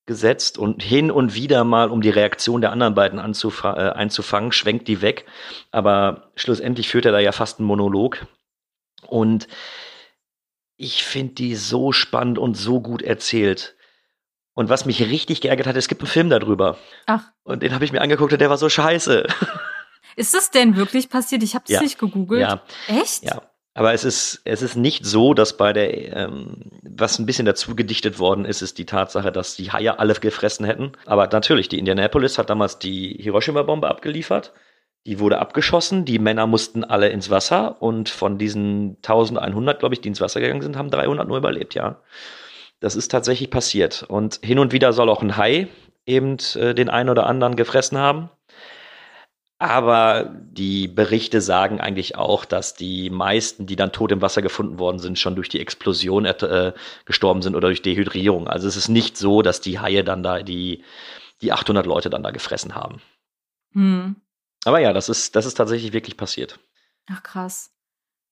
[0.06, 4.88] gesetzt und hin und wieder mal, um die Reaktion der anderen beiden äh, einzufangen, schwenkt
[4.88, 5.26] die weg.
[5.72, 8.28] Aber schlussendlich führt er da ja fast einen Monolog.
[9.08, 9.48] Und
[10.78, 13.76] ich finde die so spannend und so gut erzählt.
[14.54, 16.78] Und was mich richtig geärgert hat, es gibt einen Film darüber.
[17.08, 19.26] Ach, Und den habe ich mir angeguckt und der war so scheiße.
[20.16, 21.44] ist das denn wirklich passiert?
[21.44, 21.82] Ich habe das Ja.
[21.82, 22.42] nicht gegoogelt.
[22.42, 23.24] Ja, Echt?
[23.24, 23.42] ja.
[23.78, 27.76] Aber es ist, es ist nicht so, dass bei der, ähm, was ein bisschen dazu
[27.76, 30.94] gedichtet worden ist, ist die Tatsache, dass die Haie alle gefressen hätten.
[31.06, 34.54] Aber natürlich, die Indianapolis hat damals die Hiroshima-Bombe abgeliefert.
[35.06, 40.02] Die wurde abgeschossen, die Männer mussten alle ins Wasser und von diesen 1100, glaube ich,
[40.02, 42.00] die ins Wasser gegangen sind, haben 300 nur überlebt, ja.
[42.80, 44.04] Das ist tatsächlich passiert.
[44.08, 45.68] Und hin und wieder soll auch ein Hai
[46.06, 48.30] eben äh, den einen oder anderen gefressen haben.
[49.58, 54.80] Aber die Berichte sagen eigentlich auch, dass die meisten, die dann tot im Wasser gefunden
[54.80, 56.74] worden sind, schon durch die Explosion äh,
[57.06, 58.50] gestorben sind oder durch Dehydrierung.
[58.50, 60.84] Also es ist nicht so, dass die Haie dann da die,
[61.42, 63.02] die 800 Leute dann da gefressen haben.
[63.72, 64.18] Hm.
[64.66, 66.60] Aber ja, das ist, das ist tatsächlich wirklich passiert.
[67.10, 67.72] Ach krass.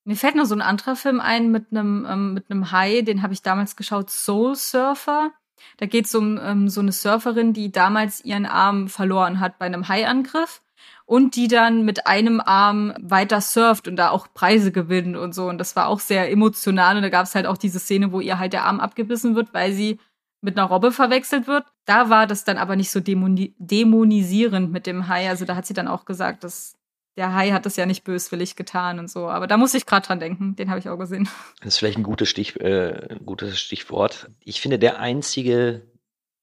[0.03, 3.21] Mir fällt noch so ein anderer Film ein mit einem ähm, mit einem Hai, den
[3.21, 5.31] habe ich damals geschaut, Soul Surfer.
[5.77, 9.65] Da geht es um ähm, so eine Surferin, die damals ihren Arm verloren hat bei
[9.65, 10.62] einem Haiangriff
[11.05, 15.47] und die dann mit einem Arm weiter surft und da auch Preise gewinnt und so.
[15.47, 16.95] Und das war auch sehr emotional.
[16.95, 19.53] Und da gab es halt auch diese Szene, wo ihr halt der Arm abgebissen wird,
[19.53, 19.99] weil sie
[20.41, 21.65] mit einer Robbe verwechselt wird.
[21.85, 25.29] Da war das dann aber nicht so dämoni dämonisierend mit dem Hai.
[25.29, 26.75] Also da hat sie dann auch gesagt, dass
[27.15, 29.27] der Hai hat das ja nicht böswillig getan und so.
[29.27, 30.55] Aber da muss ich gerade dran denken.
[30.55, 31.29] Den habe ich auch gesehen.
[31.59, 34.31] Das ist vielleicht ein gutes, Stich, äh, ein gutes Stichwort.
[34.39, 35.85] Ich finde, der einzige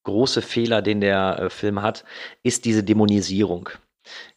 [0.03, 2.05] große Fehler, den der äh, Film hat,
[2.43, 3.69] ist diese Dämonisierung.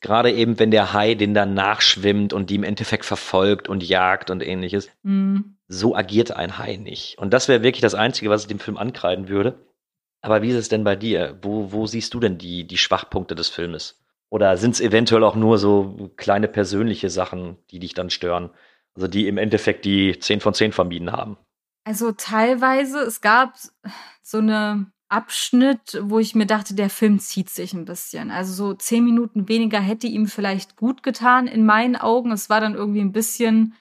[0.00, 4.30] Gerade eben, wenn der Hai den dann nachschwimmt und die im Endeffekt verfolgt und jagt
[4.30, 4.90] und ähnliches.
[5.02, 5.56] Mhm.
[5.68, 7.18] So agiert ein Hai nicht.
[7.18, 9.58] Und das wäre wirklich das Einzige, was ich dem Film ankreiden würde.
[10.20, 11.38] Aber wie ist es denn bei dir?
[11.42, 14.00] Wo, wo siehst du denn die, die Schwachpunkte des Filmes?
[14.30, 18.50] Oder sind es eventuell auch nur so kleine persönliche Sachen, die dich dann stören?
[18.94, 21.36] Also die im Endeffekt die 10 von 10 vermieden haben.
[21.84, 23.54] Also teilweise, es gab
[24.22, 28.30] so eine Abschnitt, wo ich mir dachte, der Film zieht sich ein bisschen.
[28.30, 32.32] Also so zehn Minuten weniger hätte ihm vielleicht gut getan in meinen Augen.
[32.32, 33.74] Es war dann irgendwie ein bisschen,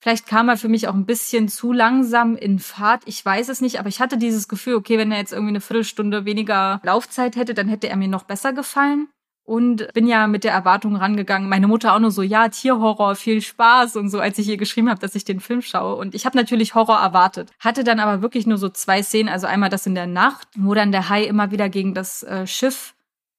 [0.00, 3.02] vielleicht kam er für mich auch ein bisschen zu langsam in Fahrt.
[3.06, 5.60] Ich weiß es nicht, aber ich hatte dieses Gefühl, okay, wenn er jetzt irgendwie eine
[5.60, 9.08] Viertelstunde weniger Laufzeit hätte, dann hätte er mir noch besser gefallen.
[9.48, 11.48] Und bin ja mit der Erwartung rangegangen.
[11.48, 14.90] Meine Mutter auch nur so, ja, Tierhorror, viel Spaß und so, als ich ihr geschrieben
[14.90, 15.94] habe, dass ich den Film schaue.
[15.94, 17.50] Und ich habe natürlich Horror erwartet.
[17.58, 19.30] Hatte dann aber wirklich nur so zwei Szenen.
[19.30, 22.46] Also einmal das in der Nacht, wo dann der Hai immer wieder gegen das äh,
[22.46, 22.94] Schiff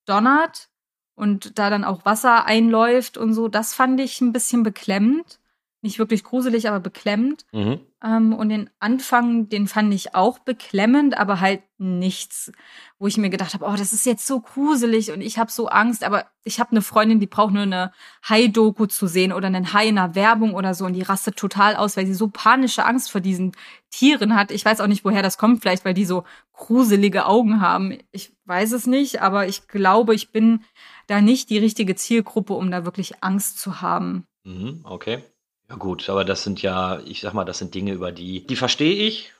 [0.07, 0.69] donnert
[1.13, 3.47] und da dann auch Wasser einläuft und so.
[3.47, 5.39] Das fand ich ein bisschen beklemmend.
[5.83, 7.45] Nicht wirklich gruselig, aber beklemmend.
[7.51, 7.81] Mhm.
[8.01, 12.51] Ähm, und den Anfang, den fand ich auch beklemmend, aber halt nichts,
[12.97, 15.67] wo ich mir gedacht habe, oh, das ist jetzt so gruselig und ich habe so
[15.67, 16.05] Angst.
[16.05, 17.91] Aber ich habe eine Freundin, die braucht nur eine
[18.27, 21.75] Hai-Doku zu sehen oder einen Hai in einer Werbung oder so und die rastet total
[21.75, 23.51] aus, weil sie so panische Angst vor diesen
[23.89, 24.51] Tieren hat.
[24.51, 27.97] Ich weiß auch nicht, woher das kommt, vielleicht weil die so gruselige Augen haben.
[28.11, 30.63] Ich weiß es nicht, aber ich glaube, ich bin
[31.07, 34.25] da nicht die richtige Zielgruppe, um da wirklich Angst zu haben.
[34.45, 35.23] Mhm, okay.
[35.69, 38.55] Ja gut, aber das sind ja, ich sag mal, das sind Dinge, über die, die
[38.55, 39.33] verstehe ich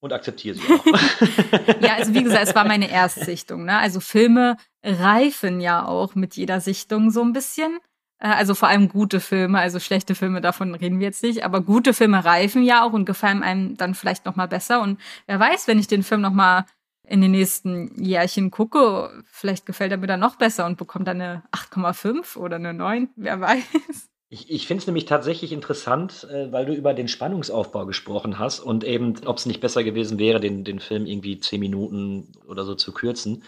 [0.00, 0.84] und akzeptiere sie auch.
[1.80, 3.64] Ja, also wie gesagt, es war meine Erstsichtung.
[3.64, 3.76] Ne?
[3.76, 7.78] Also Filme reifen ja auch mit jeder Sichtung so ein bisschen.
[8.18, 11.44] Äh, Also vor allem gute Filme, also schlechte Filme, davon reden wir jetzt nicht.
[11.44, 14.80] Aber gute Filme reifen ja auch und gefallen einem dann vielleicht noch mal besser.
[14.80, 16.66] Und wer weiß, wenn ich den Film noch mal
[17.06, 21.20] in den nächsten Jährchen gucke, vielleicht gefällt er mir dann noch besser und bekommt dann
[21.20, 24.08] eine 8,5 oder eine 9, wer weiß.
[24.30, 28.60] Ich, ich finde es nämlich tatsächlich interessant, äh, weil du über den Spannungsaufbau gesprochen hast
[28.60, 32.64] und eben, ob es nicht besser gewesen wäre, den, den Film irgendwie zehn Minuten oder
[32.64, 33.44] so zu kürzen.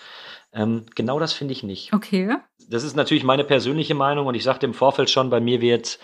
[0.53, 1.93] Ähm, genau das finde ich nicht.
[1.93, 2.37] Okay.
[2.69, 5.99] Das ist natürlich meine persönliche Meinung und ich sagte im Vorfeld schon, bei mir wird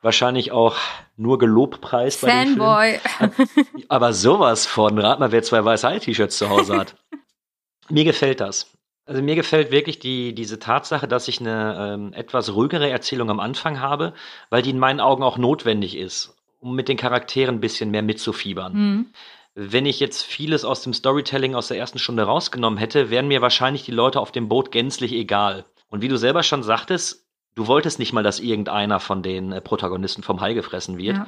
[0.00, 0.76] wahrscheinlich auch
[1.16, 2.60] nur gelobpreist bei dem Film.
[2.60, 3.00] Fanboy.
[3.88, 6.94] Aber sowas von, rat mal, wer zwei weiße T-Shirts zu Hause hat.
[7.88, 8.70] mir gefällt das.
[9.06, 13.40] Also mir gefällt wirklich die, diese Tatsache, dass ich eine ähm, etwas ruhigere Erzählung am
[13.40, 14.14] Anfang habe,
[14.48, 18.02] weil die in meinen Augen auch notwendig ist, um mit den Charakteren ein bisschen mehr
[18.02, 18.72] mitzufiebern.
[18.72, 19.06] Hm.
[19.54, 23.42] Wenn ich jetzt vieles aus dem Storytelling aus der ersten Stunde rausgenommen hätte, wären mir
[23.42, 25.64] wahrscheinlich die Leute auf dem Boot gänzlich egal.
[25.90, 29.60] Und wie du selber schon sagtest, du wolltest nicht mal, dass irgendeiner von den äh,
[29.60, 31.18] Protagonisten vom Hai gefressen wird.
[31.18, 31.26] Ja.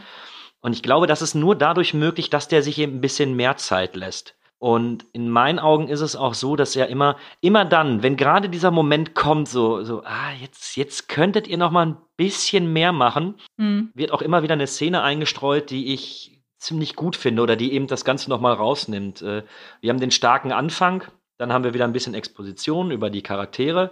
[0.61, 3.57] Und ich glaube, das ist nur dadurch möglich, dass der sich eben ein bisschen mehr
[3.59, 4.35] Zeit lässt.
[4.59, 8.49] Und in meinen Augen ist es auch so, dass er immer, immer dann, wenn gerade
[8.49, 12.93] dieser Moment kommt, so, so, ah, jetzt, jetzt könntet ihr noch mal ein bisschen mehr
[12.93, 13.91] machen, Hm.
[13.95, 17.87] wird auch immer wieder eine Szene eingestreut, die ich ziemlich gut finde oder die eben
[17.87, 19.21] das Ganze noch mal rausnimmt.
[19.23, 19.43] Äh,
[19.83, 21.05] Wir haben den starken Anfang,
[21.39, 23.91] dann haben wir wieder ein bisschen Exposition über die Charaktere.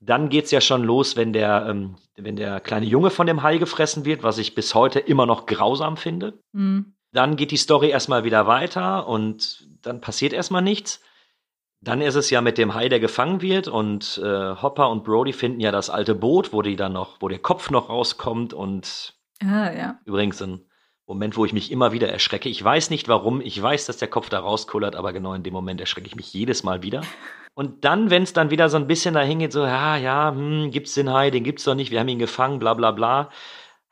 [0.00, 3.58] Dann geht's ja schon los, wenn der, ähm, wenn der kleine Junge von dem Hai
[3.58, 6.38] gefressen wird, was ich bis heute immer noch grausam finde.
[6.54, 6.94] Hm.
[7.16, 11.00] Dann geht die Story erstmal wieder weiter und dann passiert erstmal nichts.
[11.80, 15.32] Dann ist es ja mit dem Hai, der gefangen wird und äh, Hopper und Brody
[15.32, 19.14] finden ja das alte Boot, wo die dann noch, wo der Kopf noch rauskommt und
[19.42, 19.98] Ah, ja.
[20.04, 20.66] übrigens ein
[21.06, 22.48] Moment, wo ich mich immer wieder erschrecke.
[22.48, 25.52] Ich weiß nicht warum, ich weiß, dass der Kopf da rauskullert, aber genau in dem
[25.52, 27.02] Moment erschrecke ich mich jedes Mal wieder.
[27.54, 30.70] Und dann, wenn es dann wieder so ein bisschen dahin geht, so, ja, ja, hm,
[30.70, 33.30] gibt's den Hai, den gibt's doch nicht, wir haben ihn gefangen, bla bla bla,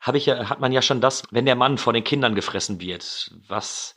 [0.05, 2.79] habe ich ja, hat man ja schon das, wenn der Mann von den Kindern gefressen
[2.79, 3.95] wird, was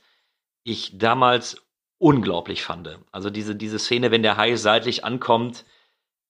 [0.64, 1.62] ich damals
[1.98, 2.88] unglaublich fand.
[3.12, 5.64] Also diese, diese Szene, wenn der Hai seitlich ankommt,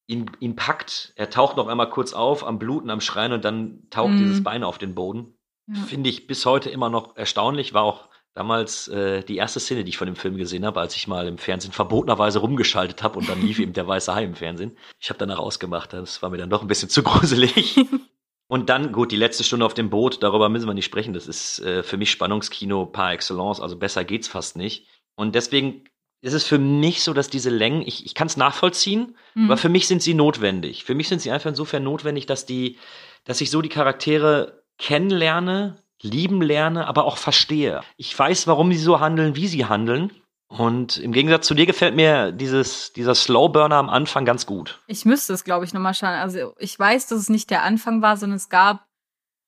[0.07, 3.83] ihn, ihn packt, er taucht noch einmal kurz auf, am Bluten, am Schreien und dann
[3.91, 4.19] taucht Mhm.
[4.19, 5.35] dieses Bein auf den Boden.
[5.67, 5.83] Ja.
[5.83, 9.91] Finde ich bis heute immer noch erstaunlich, war auch damals äh, die erste Szene, die
[9.91, 13.29] ich von dem Film gesehen habe, als ich mal im Fernsehen verbotenerweise rumgeschaltet habe und
[13.29, 14.77] dann lief eben der weiße Hai im Fernsehen.
[14.99, 17.77] Ich habe danach ausgemacht, das war mir dann doch ein bisschen zu gruselig.
[18.49, 21.13] Und dann, gut, die letzte Stunde auf dem Boot, darüber müssen wir nicht sprechen.
[21.13, 24.87] Das ist äh, für mich Spannungskino par excellence, also besser geht's fast nicht.
[25.17, 25.85] Und deswegen
[26.23, 29.45] ist es für mich so, dass diese Längen, ich, ich kann es nachvollziehen, Hm.
[29.45, 30.85] aber für mich sind sie notwendig.
[30.85, 32.79] Für mich sind sie einfach insofern notwendig, dass die,
[33.25, 37.83] dass ich so die Charaktere kennenlerne, lieben lerne, aber auch verstehe.
[37.97, 40.13] Ich weiß, warum sie so handeln, wie sie handeln.
[40.49, 44.81] Und im Gegensatz zu dir gefällt mir dieses, dieser Slowburner am Anfang ganz gut.
[44.87, 46.15] Ich müsste es, glaube ich, nochmal schauen.
[46.15, 48.87] Also ich weiß, dass es nicht der Anfang war, sondern es gab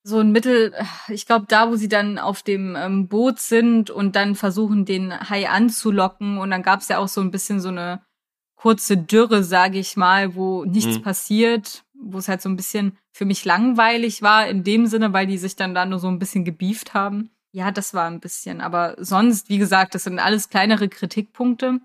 [0.02, 0.74] so ein Mittel,
[1.08, 5.28] ich glaube, da, wo sie dann auf dem ähm, Boot sind und dann versuchen, den
[5.30, 6.38] Hai anzulocken.
[6.38, 8.02] Und dann gab es ja auch so ein bisschen so eine
[8.56, 11.02] kurze Dürre, sage ich mal, wo nichts Mhm.
[11.02, 15.26] passiert, wo es halt so ein bisschen für mich langweilig war, in dem Sinne, weil
[15.26, 17.30] die sich dann da nur so ein bisschen gebieft haben.
[17.52, 18.60] Ja, das war ein bisschen.
[18.60, 21.80] Aber sonst, wie gesagt, das sind alles kleinere Kritikpunkte.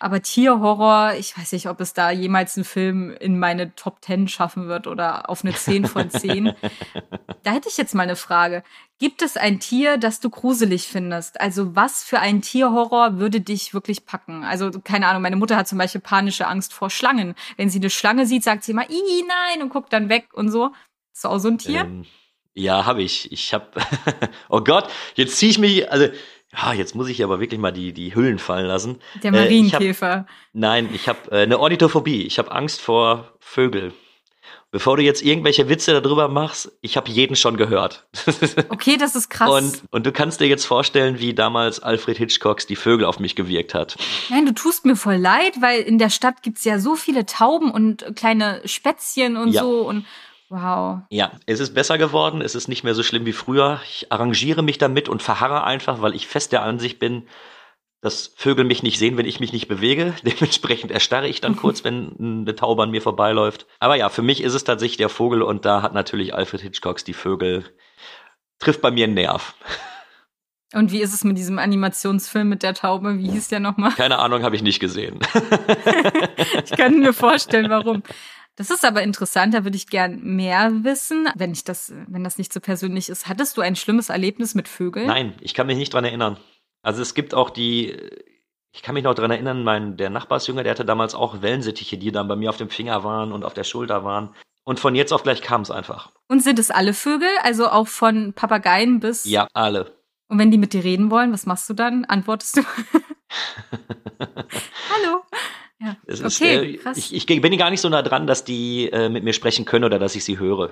[0.00, 4.28] Aber Tierhorror, ich weiß nicht, ob es da jemals einen Film in meine Top 10
[4.28, 6.52] schaffen wird oder auf eine 10 von 10.
[7.42, 8.62] da hätte ich jetzt mal eine Frage.
[8.98, 11.40] Gibt es ein Tier, das du gruselig findest?
[11.40, 14.44] Also was für ein Tierhorror würde dich wirklich packen?
[14.44, 17.34] Also keine Ahnung, meine Mutter hat zum Beispiel panische Angst vor Schlangen.
[17.56, 20.50] Wenn sie eine Schlange sieht, sagt sie immer, ih, nein, und guckt dann weg und
[20.50, 20.72] so.
[21.12, 21.80] Ist auch so ein Tier?
[21.80, 22.04] Ähm,
[22.58, 23.30] ja, habe ich.
[23.32, 23.66] Ich habe.
[24.48, 25.90] oh Gott, jetzt ziehe ich mich.
[25.90, 26.08] Also,
[26.56, 29.00] ja, jetzt muss ich aber wirklich mal die, die Hüllen fallen lassen.
[29.22, 30.26] Der äh, ich hab- Marienkäfer.
[30.52, 32.22] Nein, ich habe äh, eine Ornithophobie.
[32.22, 33.92] Ich habe Angst vor Vögel.
[34.70, 38.06] Bevor du jetzt irgendwelche Witze darüber machst, ich habe jeden schon gehört.
[38.68, 39.48] Okay, das ist krass.
[39.50, 43.34] und, und du kannst dir jetzt vorstellen, wie damals Alfred Hitchcocks die Vögel auf mich
[43.34, 43.96] gewirkt hat.
[44.28, 47.70] Nein, du tust mir voll leid, weil in der Stadt gibt's ja so viele Tauben
[47.70, 49.62] und kleine Spätzchen und Ja.
[49.62, 50.04] so und
[50.48, 51.00] wow.
[51.10, 53.80] Ja, es ist besser geworden, es ist nicht mehr so schlimm wie früher.
[53.84, 57.28] Ich arrangiere mich damit und verharre einfach, weil ich fest der Ansicht bin,
[58.00, 60.14] dass Vögel mich nicht sehen, wenn ich mich nicht bewege.
[60.24, 63.66] Dementsprechend erstarre ich dann kurz, wenn eine Taube an mir vorbeiläuft.
[63.80, 67.04] Aber ja, für mich ist es tatsächlich der Vogel und da hat natürlich Alfred Hitchcocks
[67.04, 67.64] die Vögel
[68.58, 69.54] trifft bei mir einen Nerv.
[70.74, 73.18] Und wie ist es mit diesem Animationsfilm mit der Taube?
[73.18, 73.92] Wie hieß der nochmal?
[73.92, 75.20] Keine Ahnung, habe ich nicht gesehen.
[76.64, 78.02] Ich kann mir vorstellen, warum.
[78.58, 82.38] Das ist aber interessant, da würde ich gern mehr wissen, wenn ich das, wenn das
[82.38, 83.28] nicht so persönlich ist.
[83.28, 85.06] Hattest du ein schlimmes Erlebnis mit Vögeln?
[85.06, 86.38] Nein, ich kann mich nicht dran erinnern.
[86.82, 87.96] Also es gibt auch die,
[88.72, 92.10] ich kann mich noch dran erinnern, mein, der Nachbarsjunge, der hatte damals auch Wellensittiche, die
[92.10, 94.34] dann bei mir auf dem Finger waren und auf der Schulter waren.
[94.64, 96.10] Und von jetzt auf gleich kam es einfach.
[96.26, 97.28] Und sind es alle Vögel?
[97.44, 99.24] Also auch von Papageien bis.
[99.24, 99.92] Ja, alle.
[100.26, 102.04] Und wenn die mit dir reden wollen, was machst du dann?
[102.06, 102.62] Antwortest du?
[104.18, 105.22] Hallo.
[105.80, 105.96] Ja.
[106.06, 106.96] Es ist, Okay, äh, krass.
[106.96, 109.84] ich, ich bin gar nicht so nah dran, dass die äh, mit mir sprechen können
[109.84, 110.70] oder dass ich sie höre.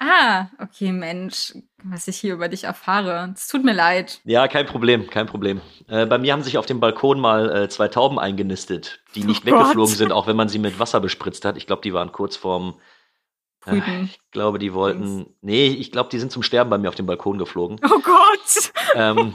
[0.00, 1.54] Ah, okay, Mensch,
[1.84, 3.32] was ich hier über dich erfahre.
[3.36, 4.20] Es tut mir leid.
[4.24, 5.60] Ja, kein Problem, kein Problem.
[5.86, 9.42] Äh, bei mir haben sich auf dem Balkon mal äh, zwei Tauben eingenistet, die nicht
[9.46, 9.60] Oh Gott.
[9.60, 11.56] weggeflogen sind, auch wenn man sie mit Wasser bespritzt hat.
[11.56, 12.80] Ich glaube, die waren kurz vorm.
[13.64, 15.26] Äh, ich glaube, die wollten.
[15.40, 17.78] Nee, ich glaube, die sind zum Sterben bei mir auf dem Balkon geflogen.
[17.84, 18.72] Oh Gott.
[18.96, 19.34] ähm,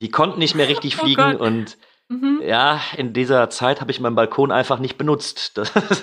[0.00, 1.40] die konnten nicht mehr richtig Oh fliegen Gott.
[1.40, 1.76] und
[2.14, 2.42] Mhm.
[2.46, 5.60] ja, in dieser Zeit habe ich meinen Balkon einfach nicht benutzt.
[5.74, 6.02] Das,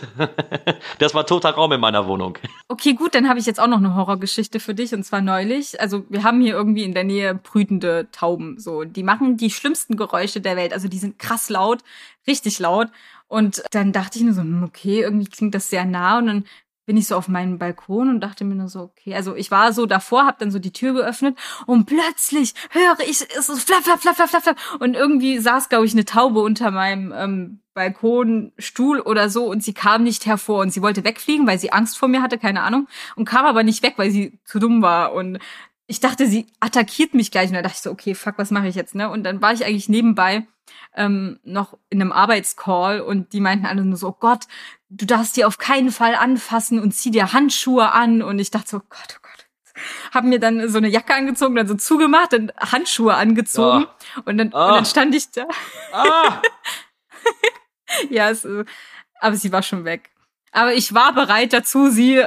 [1.00, 2.38] das war toter Raum in meiner Wohnung.
[2.68, 5.80] Okay, gut, dann habe ich jetzt auch noch eine Horrorgeschichte für dich und zwar neulich.
[5.80, 8.60] Also wir haben hier irgendwie in der Nähe brütende Tauben.
[8.60, 10.74] So, die machen die schlimmsten Geräusche der Welt.
[10.74, 11.80] Also die sind krass laut,
[12.28, 12.90] richtig laut.
[13.28, 16.18] Und dann dachte ich nur so, hm, okay, irgendwie klingt das sehr nah.
[16.18, 16.46] Und dann
[16.92, 19.72] bin ich so auf meinen Balkon und dachte mir nur so, okay, also ich war
[19.72, 23.84] so davor, habe dann so die Tür geöffnet und plötzlich höre ich es so flapp,
[23.86, 24.58] flapp, flapp, flapp, flapp.
[24.82, 29.74] Und irgendwie saß, glaube ich, eine Taube unter meinem ähm, Balkonstuhl oder so und sie
[29.74, 32.90] kam nicht hervor und sie wollte wegfliegen, weil sie Angst vor mir hatte, keine Ahnung,
[33.16, 35.40] und kam aber nicht weg, weil sie zu dumm war und
[35.88, 38.68] ich dachte, sie attackiert mich gleich und da dachte ich so, okay, fuck, was mache
[38.68, 39.10] ich jetzt, ne?
[39.10, 40.46] Und dann war ich eigentlich nebenbei
[40.94, 44.48] ähm, noch in einem Arbeitscall und die meinten alle nur so, oh Gott,
[44.94, 48.70] du darfst die auf keinen Fall anfassen und zieh dir Handschuhe an und ich dachte
[48.70, 49.48] so, oh Gott, oh Gott.
[50.14, 53.88] Hab mir dann so eine Jacke angezogen, dann so zugemacht, dann Handschuhe angezogen
[54.26, 54.68] und, dann, Ah.
[54.68, 55.48] und dann stand ich da.
[55.94, 56.42] Ah!
[58.10, 58.48] Ja, es,
[59.20, 60.12] aber sie war schon weg.
[60.54, 62.24] Aber ich war bereit dazu, sie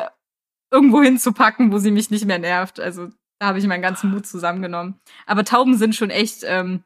[0.71, 2.81] irgendwo hinzupacken, wo sie mich nicht mehr nervt.
[2.81, 3.09] Also
[3.39, 5.01] da habe ich meinen ganzen Mut zusammengenommen.
[5.27, 6.85] Aber Tauben sind schon echt ähm,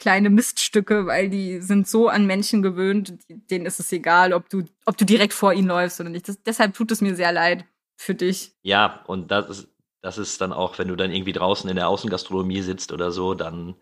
[0.00, 4.64] kleine Miststücke, weil die sind so an Menschen gewöhnt, denen ist es egal, ob du,
[4.86, 6.28] ob du direkt vor ihnen läufst oder nicht.
[6.28, 7.64] Das, deshalb tut es mir sehr leid
[7.96, 8.52] für dich.
[8.62, 9.68] Ja, und das ist,
[10.02, 13.34] das ist dann auch, wenn du dann irgendwie draußen in der Außengastronomie sitzt oder so,
[13.34, 13.76] dann,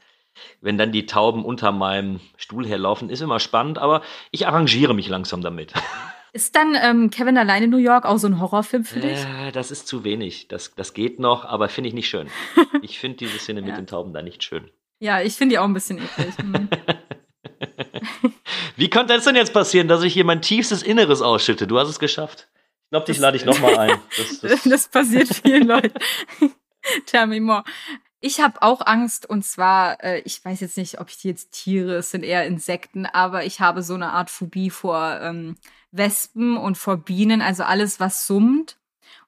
[0.61, 4.03] wenn dann die Tauben unter meinem Stuhl herlaufen, ist immer spannend, aber
[4.33, 5.73] ich arrangiere mich langsam damit.
[6.35, 9.19] Ist dann ähm, Kevin alleine in New York auch so ein Horrorfilm für dich?
[9.25, 10.47] Äh, das ist zu wenig.
[10.49, 12.29] Das, das geht noch, aber finde ich nicht schön.
[12.83, 13.77] Ich finde diese Szene mit Ja.
[13.77, 14.71] den Tauben da nicht schön.
[15.01, 16.34] Ja, ich finde die auch ein bisschen eklig.
[16.38, 16.68] Hm.
[18.76, 21.66] Wie konnte es denn jetzt passieren, dass ich hier mein tiefstes Inneres ausschütte?
[21.66, 22.49] Du hast es geschafft.
[22.84, 24.01] Ich glaube, dich lade ich nochmal ein.
[24.16, 25.92] Das, das, Das passiert vielen Leuten.
[27.07, 27.64] Tell me more.
[28.20, 31.53] Ich habe auch Angst und zwar, äh, ich weiß jetzt nicht, ob ich die jetzt
[31.53, 35.57] Tiere, es sind eher Insekten, aber ich habe so eine Art Phobie vor ähm,
[35.92, 38.76] Wespen und vor Bienen, also alles, was summt.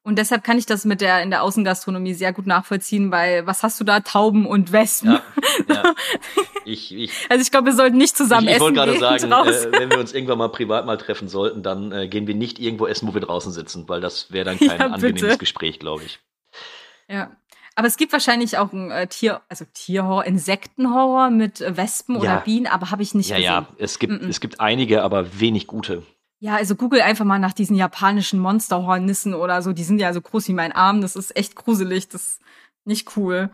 [0.03, 3.63] Und deshalb kann ich das mit der in der Außengastronomie sehr gut nachvollziehen, weil was
[3.63, 4.01] hast du da?
[4.01, 5.13] Tauben und Wespen.
[5.13, 5.23] ja,
[5.69, 5.95] ja.
[6.67, 9.33] Ich, ich, Also ich glaube, wir sollten nicht zusammen ich, ich essen wollte gerade sagen,
[9.73, 12.59] äh, wenn wir uns irgendwann mal privat mal treffen sollten, dann äh, gehen wir nicht
[12.59, 15.39] irgendwo essen, wo wir draußen sitzen, weil das wäre dann kein Ja, angenehmes.
[15.39, 16.21] Gespräch, glaube ich.
[17.09, 17.31] Ja.
[17.77, 22.21] Aber es gibt wahrscheinlich auch ein äh, Tier, also Tierhorror, Insektenhorror mit äh, Wespen Ja.
[22.21, 23.47] oder Bienen, aber habe ich nicht Ja, gesehen.
[23.53, 24.29] ja, es gibt, Mm-mm.
[24.29, 26.03] es gibt einige, aber wenig gute.
[26.43, 29.75] Ja, also google einfach mal nach diesen japanischen Monsterhornissen oder so.
[29.75, 31.03] Die sind ja so groß wie mein Arm.
[31.03, 32.09] Das ist echt gruselig.
[32.09, 32.41] Das ist
[32.87, 33.51] nicht cool.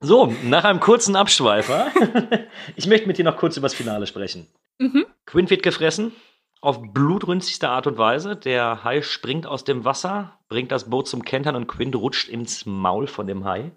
[0.00, 1.90] So, nach einem kurzen Abschweifer.
[2.76, 4.46] ich möchte mit dir noch kurz über das Finale sprechen.
[4.78, 5.06] Mhm.
[5.24, 6.12] Quinn wird gefressen.
[6.60, 8.36] Auf blutrünstigste Art und Weise.
[8.36, 12.66] Der Hai springt aus dem Wasser, bringt das Boot zum Kentern und Quinn rutscht ins
[12.66, 13.72] Maul von dem Hai.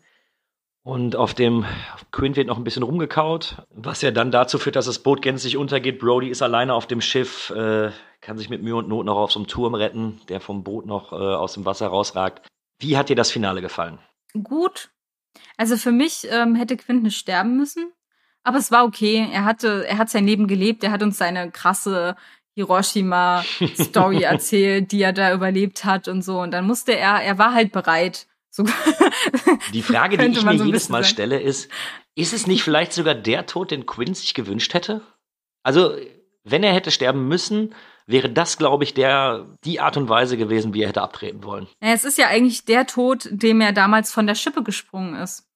[0.83, 1.65] Und auf dem
[2.11, 5.55] Quinn wird noch ein bisschen rumgekaut, was ja dann dazu führt, dass das Boot gänzlich
[5.55, 5.99] untergeht.
[5.99, 9.31] Brody ist alleine auf dem Schiff, äh, kann sich mit Mühe und Not noch auf
[9.31, 12.47] so einem Turm retten, der vom Boot noch äh, aus dem Wasser rausragt.
[12.79, 13.99] Wie hat dir das Finale gefallen?
[14.43, 14.89] gut.
[15.57, 17.91] Also für mich ähm, hätte Quint nicht sterben müssen.
[18.43, 19.27] Aber es war okay.
[19.31, 20.83] Er hatte, er hat sein Leben gelebt.
[20.83, 22.15] Er hat uns seine krasse
[22.55, 26.39] Hiroshima-Story erzählt, die er da überlebt hat und so.
[26.41, 28.27] Und dann musste er, er war halt bereit.
[28.53, 28.65] So,
[29.73, 31.13] Die Frage, die ich mir so jedes Mal sagen.
[31.13, 31.71] stelle, ist,
[32.15, 35.01] ist es nicht vielleicht sogar der Tod, den Quinn sich gewünscht hätte?
[35.63, 35.95] Also,
[36.43, 37.73] wenn er hätte sterben müssen,
[38.07, 41.67] wäre das, glaube ich, der, die Art und Weise gewesen, wie er hätte abtreten wollen.
[41.81, 45.47] Ja, es ist ja eigentlich der Tod, dem er damals von der Schippe gesprungen ist.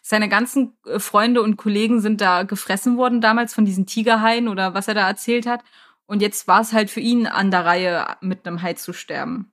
[0.00, 4.72] Seine ganzen äh, Freunde und Kollegen sind da gefressen worden damals von diesen Tigerhaien oder
[4.72, 5.62] was er da erzählt hat.
[6.06, 9.52] Und jetzt war es halt für ihn an der Reihe, mit einem Hai zu sterben.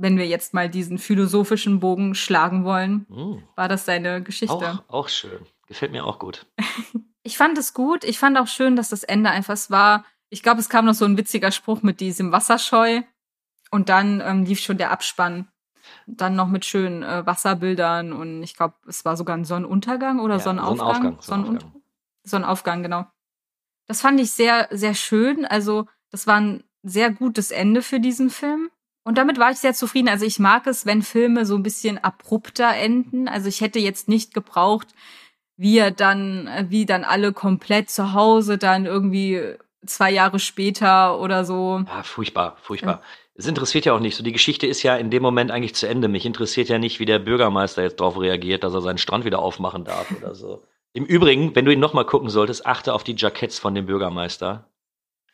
[0.00, 4.54] Wenn wir jetzt mal diesen philosophischen Bogen schlagen wollen, Hm, war das seine Geschichte.
[4.54, 5.40] auch, auch schön.
[5.66, 6.46] Gefällt mir auch gut.
[7.24, 8.04] Ich fand es gut.
[8.04, 10.06] Ich fand auch schön, dass das Ende einfach es war.
[10.30, 13.02] Ich glaube, es kam noch so ein witziger Spruch mit diesem Wasserscheu.
[13.70, 15.46] Und dann ähm, lief schon der Abspann.
[16.06, 20.36] Dann noch mit schönen äh, Wasserbildern und ich glaube, es war sogar ein Sonnenuntergang oder
[20.36, 20.78] Ja, Sonnenaufgang.
[20.78, 21.82] Sonnenaufgang, Sonnenunter- Sonnenaufgang.
[22.24, 23.06] Sonnenaufgang, genau.
[23.88, 25.44] Das fand ich sehr, sehr schön.
[25.44, 28.70] Also, das war ein sehr gutes Ende für diesen Film.
[29.08, 30.10] Und damit war ich sehr zufrieden.
[30.10, 33.26] Also, ich mag es, wenn Filme so ein bisschen abrupter enden.
[33.26, 34.88] Also, ich hätte jetzt nicht gebraucht,
[35.56, 39.54] wie er dann, wie dann alle komplett zu Hause dann irgendwie
[39.86, 41.82] zwei Jahre später oder so.
[41.86, 43.00] Ja, furchtbar, furchtbar.
[43.32, 44.22] Es interessiert ja auch nicht so.
[44.22, 46.08] Die Geschichte ist ja in dem Moment eigentlich zu Ende.
[46.08, 49.38] Mich interessiert ja nicht, wie der Bürgermeister jetzt darauf reagiert, dass er seinen Strand wieder
[49.38, 50.64] aufmachen darf oder so.
[50.92, 54.68] Im Übrigen, wenn du ihn nochmal gucken solltest, achte auf die Jacketts von dem Bürgermeister.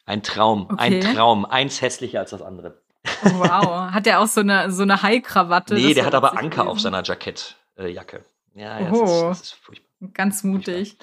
[0.07, 1.13] Ein Traum, ein Okay.
[1.13, 1.45] Traum.
[1.45, 2.84] Eins hässlicher als das andere.
[3.25, 3.91] Oh, wow.
[3.93, 5.75] Hat er auch so eine, so eine Hai-Krawatte?
[5.75, 6.83] Nee, der hat aber Anker auf gewesen.
[6.85, 8.25] seiner Jackettjacke.
[8.55, 9.01] ja, ja, Oh.
[9.01, 9.85] das, ist, das ist furchtbar.
[10.13, 10.99] Ganz mutig.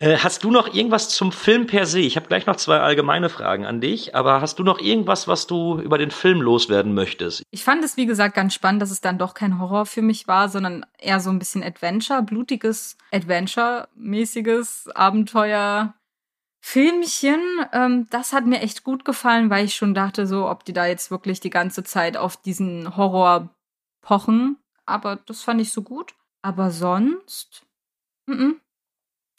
[0.00, 1.98] Äh, hast du noch irgendwas zum Film per se?
[1.98, 5.46] Ich habe gleich noch zwei allgemeine Fragen an dich, aber hast du noch irgendwas, was
[5.48, 7.42] du über den Film loswerden möchtest?
[7.50, 10.28] Ich fand es, wie gesagt, ganz spannend, dass es dann doch kein Horror für mich
[10.28, 15.94] war, sondern eher so ein bisschen Adventure, blutiges Adventure-mäßiges Abenteuer.
[16.60, 17.40] Filmchen,
[17.72, 20.86] ähm, das hat mir echt gut gefallen, weil ich schon dachte, so, ob die da
[20.86, 23.54] jetzt wirklich die ganze Zeit auf diesen Horror
[24.00, 24.58] pochen.
[24.84, 26.14] Aber das fand ich so gut.
[26.42, 27.64] Aber sonst,
[28.26, 28.52] mm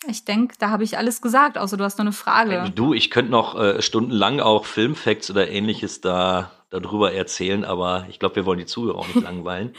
[0.08, 2.72] ich denke, da habe ich alles gesagt, außer du hast noch eine Frage.
[2.74, 8.20] Du, ich könnte noch äh, stundenlang auch Filmfacts oder ähnliches da darüber erzählen, aber ich
[8.20, 9.74] glaube, wir wollen die Zuhörer auch nicht langweilen.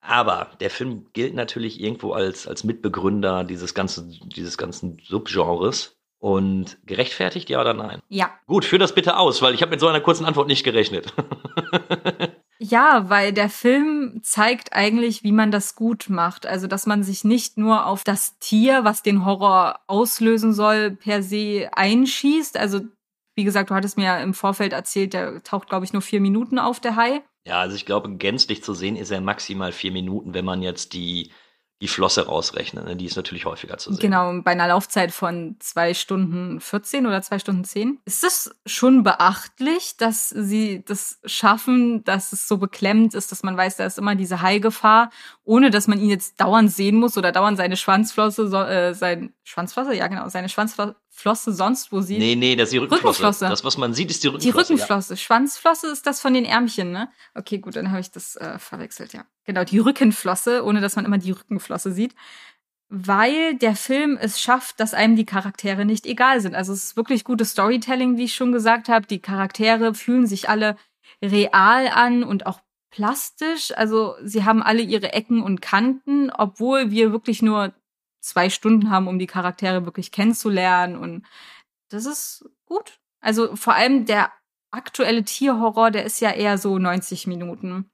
[0.00, 5.96] Aber der Film gilt natürlich irgendwo als, als Mitbegründer dieses, ganzen dieses ganzen Subgenres.
[6.24, 8.00] Und gerechtfertigt, ja oder nein?
[8.08, 8.30] Ja.
[8.46, 11.12] Gut, führ das bitte aus, weil ich habe mit so einer kurzen Antwort nicht gerechnet.
[12.60, 16.46] Ja, weil der Film zeigt eigentlich, wie man das gut macht.
[16.46, 21.22] Also, dass man sich nicht nur auf das Tier, was den Horror auslösen soll, per
[21.22, 22.56] se einschießt.
[22.56, 22.82] Also,
[23.34, 26.20] wie gesagt, du hattest mir ja im Vorfeld erzählt, der taucht, glaube ich, nur vier
[26.20, 27.22] Minuten auf, der Hai.
[27.44, 30.94] Ja, also ich glaube, gänzlich zu sehen ist er maximal vier Minuten, wenn man jetzt
[30.94, 31.32] die,
[31.84, 32.86] die Flosse rausrechnet.
[32.86, 32.96] Ne?
[32.96, 34.00] Die ist natürlich häufiger zu sehen.
[34.00, 38.00] Genau, bei einer Laufzeit von zwei Stunden 14 oder zwei Stunden 10.
[38.06, 43.54] Ist es schon beachtlich, dass sie das schaffen, dass es so beklemmt ist, dass man
[43.54, 45.10] weiß, da ist immer diese Hai-Gefahr,
[45.44, 49.34] ohne dass man ihn jetzt dauernd sehen muss oder dauernd seine Schwanzflosse, so, äh, sein
[49.42, 52.18] Schwanzflosse, ja genau, seine Schwanzflosse sonst wo sieht.
[52.18, 53.20] Nee, nee, das ist die Rückenflosse.
[53.20, 53.48] Rückenflosse.
[53.48, 54.72] Das, was man sieht, ist die Die Rückenflosse.
[54.72, 55.16] Rückenflosse.
[55.16, 57.08] Schwanzflosse ist das von den Ärmchen, ne?
[57.34, 59.24] Okay, gut, dann habe ich das äh, verwechselt, ja.
[59.44, 62.14] Genau, die Rückenflosse, ohne dass man immer die Rückenflosse sieht.
[62.88, 66.54] Weil der Film es schafft, dass einem die Charaktere nicht egal sind.
[66.54, 69.06] Also es ist wirklich gutes Storytelling, wie ich schon gesagt habe.
[69.06, 70.76] Die Charaktere fühlen sich alle
[71.22, 72.60] real an und auch
[72.90, 73.72] plastisch.
[73.76, 77.72] Also sie haben alle ihre Ecken und Kanten, obwohl wir wirklich nur
[78.24, 80.96] zwei Stunden haben, um die Charaktere wirklich kennenzulernen.
[80.96, 81.24] Und
[81.90, 82.98] das ist gut.
[83.20, 84.32] Also vor allem der
[84.70, 87.90] aktuelle Tierhorror, der ist ja eher so 90 Minuten.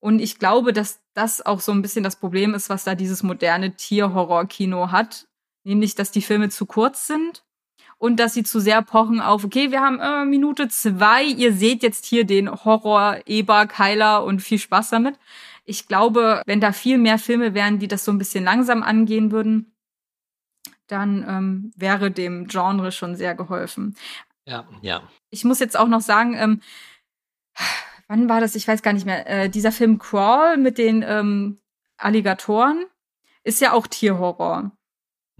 [0.00, 3.22] Und ich glaube, dass das auch so ein bisschen das Problem ist, was da dieses
[3.22, 5.28] moderne Tierhorror-Kino hat.
[5.64, 7.44] Nämlich, dass die Filme zu kurz sind
[7.98, 11.84] und dass sie zu sehr pochen auf, okay, wir haben äh, Minute zwei, ihr seht
[11.84, 15.20] jetzt hier den Horror, Eber, Keiler und viel Spaß damit.
[15.64, 19.30] Ich glaube, wenn da viel mehr Filme wären, die das so ein bisschen langsam angehen
[19.30, 19.74] würden,
[20.86, 23.96] dann ähm, wäre dem Genre schon sehr geholfen.
[24.46, 25.08] Ja, ja.
[25.30, 26.60] Ich muss jetzt auch noch sagen, ähm,
[28.08, 28.54] wann war das?
[28.54, 29.26] Ich weiß gar nicht mehr.
[29.26, 31.60] Äh, dieser Film Crawl mit den ähm,
[31.96, 32.84] Alligatoren
[33.44, 34.72] ist ja auch Tierhorror.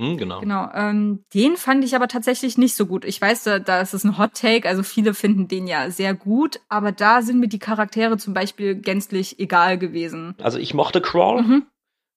[0.02, 0.40] Hm, genau.
[0.40, 0.68] Genau.
[0.74, 3.04] Ähm, den fand ich aber tatsächlich nicht so gut.
[3.04, 6.12] Ich weiß, da, da ist es ein Hot Take, also viele finden den ja sehr
[6.14, 10.34] gut, aber da sind mir die Charaktere zum Beispiel gänzlich egal gewesen.
[10.42, 11.66] Also ich mochte Crawl, Mhm.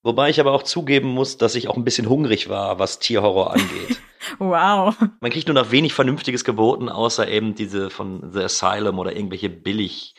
[0.04, 3.54] wobei ich aber auch zugeben muss, dass ich auch ein bisschen hungrig war, was Tierhorror
[3.54, 4.00] angeht.
[4.40, 4.96] Wow.
[5.20, 9.52] Man kriegt nur noch wenig Vernünftiges geboten, außer eben diese von The Asylum oder irgendwelche
[9.52, 10.16] billig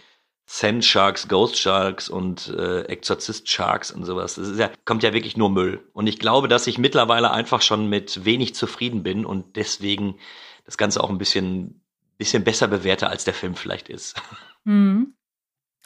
[0.49, 4.37] Sand Sharks, Ghost Sharks und äh, Exorzist Sharks und sowas.
[4.37, 5.85] Das ist ja, kommt ja wirklich nur Müll.
[5.93, 10.19] Und ich glaube, dass ich mittlerweile einfach schon mit wenig zufrieden bin und deswegen
[10.65, 11.83] das Ganze auch ein bisschen,
[12.17, 14.21] bisschen besser bewerte, als der Film vielleicht ist.
[14.65, 15.15] Hm.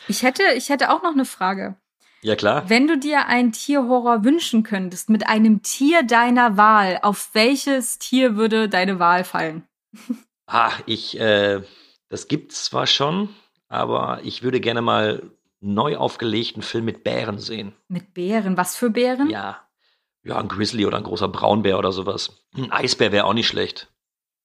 [0.09, 1.77] Ich hätte, ich hätte auch noch eine Frage.
[2.23, 2.71] Ja, klar.
[2.71, 8.37] Wenn du dir einen Tierhorror wünschen könntest mit einem Tier deiner Wahl, auf welches Tier
[8.37, 9.65] würde deine Wahl fallen?
[10.53, 11.63] Ah, ich, äh,
[12.09, 13.29] das gibt's zwar schon,
[13.71, 15.23] aber ich würde gerne mal
[15.61, 17.73] neu aufgelegten Film mit Bären sehen.
[17.89, 18.57] Mit Bären.
[18.57, 19.31] Was für Bären?
[19.31, 19.61] Ja.
[20.23, 22.45] Ja, ein Grizzly oder ein großer Braunbär oder sowas.
[22.55, 23.91] Ein Eisbär wäre auch nicht schlecht.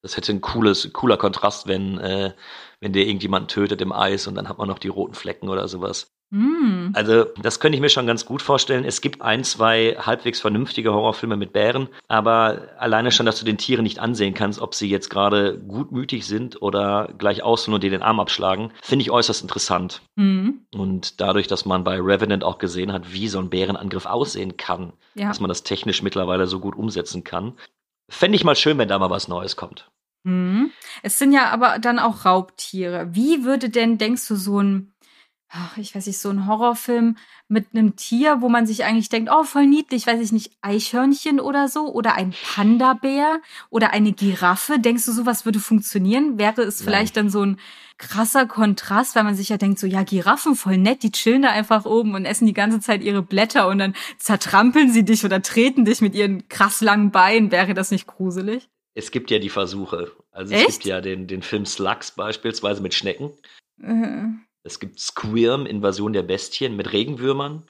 [0.06, 2.32] Das hätte ein cooles, cooler Kontrast, wenn, äh,
[2.80, 5.68] wenn der irgendjemanden tötet im Eis und dann hat man noch die roten Flecken oder
[5.68, 6.12] sowas.
[6.32, 6.92] Hm.
[6.94, 8.86] Also, das könnte ich mir schon ganz gut vorstellen.
[8.86, 13.58] Es gibt ein, zwei halbwegs vernünftige Horrorfilme mit Bären, aber alleine schon, dass du den
[13.58, 17.90] Tieren nicht ansehen kannst, ob sie jetzt gerade gutmütig sind oder gleich ausholen und dir
[17.90, 20.02] den Arm abschlagen, finde ich äußerst interessant.
[20.20, 20.68] Hm.
[20.76, 24.94] Und dadurch, dass man bei Revenant auch gesehen hat, wie so ein Bärenangriff aussehen kann,
[25.16, 25.30] Ja.
[25.30, 27.54] dass man das technisch mittlerweile so gut umsetzen kann,
[28.10, 29.90] fände ich mal schön, wenn da mal was Neues kommt.
[30.26, 30.72] Hm.
[31.04, 33.10] Es sind ja aber dann auch Raubtiere.
[33.12, 34.95] Wie würde denn, denkst du, so ein
[35.50, 37.18] ach, ich weiß nicht, so ein Horrorfilm
[37.48, 41.40] mit einem Tier, wo man sich eigentlich denkt, oh, voll niedlich, weiß ich nicht, Eichhörnchen
[41.40, 44.80] oder so oder ein Panda-Bär oder eine Giraffe.
[44.80, 46.38] Denkst du, sowas würde funktionieren?
[46.38, 46.86] Wäre es Nein.
[46.86, 47.60] vielleicht dann so ein
[47.98, 51.50] krasser Kontrast, weil man sich ja denkt, so, ja, Giraffen voll nett, die chillen da
[51.50, 55.42] einfach oben und essen die ganze Zeit ihre Blätter und dann zertrampeln sie dich oder
[55.42, 57.52] treten dich mit ihren krass langen Beinen.
[57.52, 58.70] Wäre das nicht gruselig?
[58.96, 60.12] Es gibt ja die Versuche.
[60.32, 60.70] Also Echt?
[60.70, 63.32] es gibt ja den, den Film Slugs beispielsweise mit Schnecken.
[63.82, 64.28] Äh,
[64.66, 67.64] Es gibt Squirm, Invasion der Bestien mit Regenwürmern.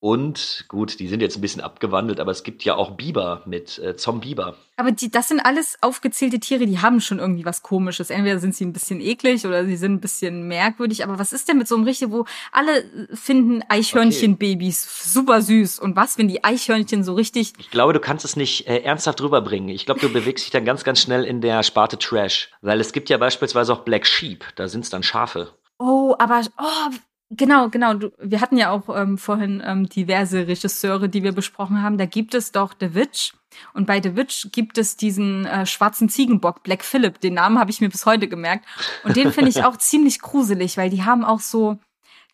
[0.00, 3.78] Und gut, die sind jetzt ein bisschen abgewandelt, aber es gibt ja auch Biber mit
[3.78, 4.56] äh, Zombieber.
[4.76, 8.10] Aber die, das sind alles aufgezählte Tiere, die haben schon irgendwie was Komisches.
[8.10, 11.04] Entweder sind sie ein bisschen eklig oder sie sind ein bisschen merkwürdig.
[11.04, 12.84] Aber was ist denn mit so einem richtig, wo alle
[13.14, 15.78] finden Eichhörnchenbabys super süß?
[15.78, 17.52] Und was, wenn die Eichhörnchen so richtig.
[17.60, 19.68] Ich glaube, du kannst es nicht äh, ernsthaft rüberbringen.
[19.68, 22.50] Ich glaube, du bewegst dich dann ganz, ganz schnell in der Sparte Trash.
[22.60, 25.52] Weil es gibt ja beispielsweise auch Black Sheep, da sind es dann Schafe.
[25.82, 26.42] Oh, aber.
[26.58, 26.94] Oh,
[27.30, 27.94] genau, genau.
[27.94, 31.98] Du, wir hatten ja auch ähm, vorhin ähm, diverse Regisseure, die wir besprochen haben.
[31.98, 33.32] Da gibt es doch The Witch.
[33.74, 37.20] Und bei The Witch gibt es diesen äh, schwarzen Ziegenbock, Black Phillip.
[37.20, 38.64] Den Namen habe ich mir bis heute gemerkt.
[39.02, 41.78] Und den finde ich auch ziemlich gruselig, weil die haben auch so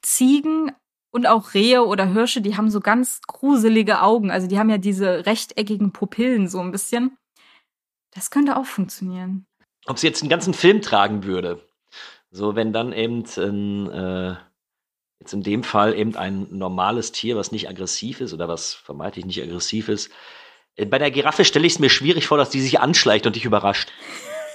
[0.02, 0.70] Ziegen
[1.10, 4.30] und auch Rehe oder Hirsche, die haben so ganz gruselige Augen.
[4.30, 7.16] Also die haben ja diese rechteckigen Pupillen so ein bisschen.
[8.14, 9.46] Das könnte auch funktionieren.
[9.86, 11.66] Ob sie jetzt einen ganzen Film tragen würde.
[12.30, 14.36] So, wenn dann eben ein, äh,
[15.20, 19.24] jetzt in dem Fall eben ein normales Tier, was nicht aggressiv ist oder was vermeintlich
[19.24, 20.10] nicht aggressiv ist.
[20.76, 23.36] Äh, Bei der Giraffe stelle ich es mir schwierig vor, dass die sich anschleicht und
[23.36, 23.90] dich überrascht.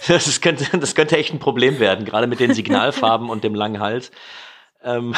[0.05, 3.79] Das, könnte, das könnte echt ein Problem werden, gerade mit den Signalfarben und dem langen
[3.79, 4.11] Hals.
[4.81, 5.15] Ähm,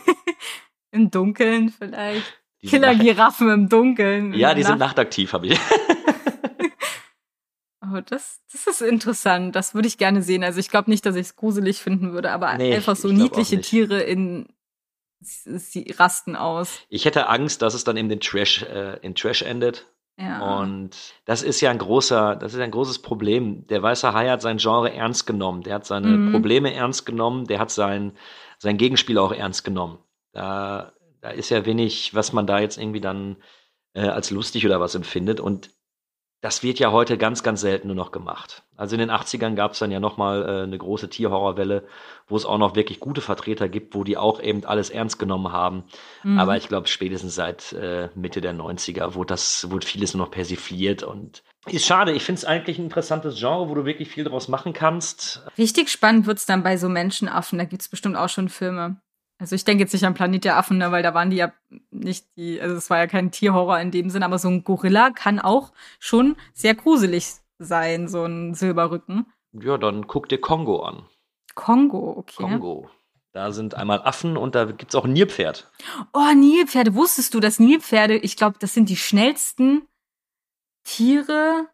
[0.90, 2.38] Im Dunkeln vielleicht.
[2.62, 4.34] Killer-Giraffen im Dunkeln.
[4.34, 5.58] Ja, die in sind nachtaktiv, habe ich.
[7.96, 9.54] Oh, das, das ist interessant.
[9.56, 10.44] Das würde ich gerne sehen.
[10.44, 13.60] Also ich glaube nicht, dass ich es gruselig finden würde, aber Nee, einfach so niedliche.
[13.60, 14.46] Tiere in
[15.20, 16.80] sie rasten aus.
[16.88, 19.86] Ich hätte Angst, dass es dann eben den Trash, äh, in Trash endet.
[20.18, 20.60] Ja.
[20.60, 20.90] Und
[21.24, 23.66] das ist ja ein großer, das ist ein großes Problem.
[23.66, 25.62] Der weiße Hai hat sein Genre ernst genommen.
[25.62, 26.32] Der hat seine Mhm.
[26.32, 27.46] Probleme ernst genommen.
[27.46, 28.12] Der hat sein,
[28.58, 29.98] sein Gegenspiel auch ernst genommen.
[30.32, 33.36] Da, da ist ja wenig, was man da jetzt irgendwie dann
[33.94, 35.40] äh, als lustig oder was empfindet.
[35.40, 35.70] Und
[36.46, 38.62] das wird ja heute ganz, ganz selten nur noch gemacht.
[38.76, 41.82] Also in den 80ern gab es dann ja nochmal äh, eine große Tierhorrorwelle,
[42.28, 45.50] wo es auch noch wirklich gute Vertreter gibt, wo die auch eben alles ernst genommen
[45.50, 45.82] haben.
[46.22, 46.38] Mhm.
[46.38, 50.30] Aber ich glaube, spätestens seit äh, Mitte der 90er wurde das, wurde vieles nur noch
[50.30, 52.12] persifliert und ist schade.
[52.12, 55.42] Ich finde es eigentlich ein interessantes Genre, wo du wirklich viel draus machen kannst.
[55.58, 57.58] Richtig spannend wird's dann bei so Menschenaffen.
[57.58, 59.00] Da gibt's bestimmt auch schon Filme.
[59.38, 61.52] Also ich denke jetzt nicht an Planet der Affen, ne, weil da waren die ja
[61.90, 65.10] nicht die, also es war ja kein Tierhorror in dem Sinn, aber so ein Gorilla
[65.10, 69.26] kann auch schon sehr gruselig sein, so ein Silberrücken.
[69.52, 71.04] Ja, dann guck dir Kongo an.
[71.54, 72.42] Kongo, okay.
[72.42, 72.90] Kongo.
[73.32, 75.70] Da sind einmal Affen und da gibt's auch ein Nilpferd.
[76.14, 76.94] Oh, Nilpferde.
[76.94, 79.86] Wusstest du, dass Nilpferde, ich glaube, das sind die schnellsten
[80.84, 81.68] Tiere.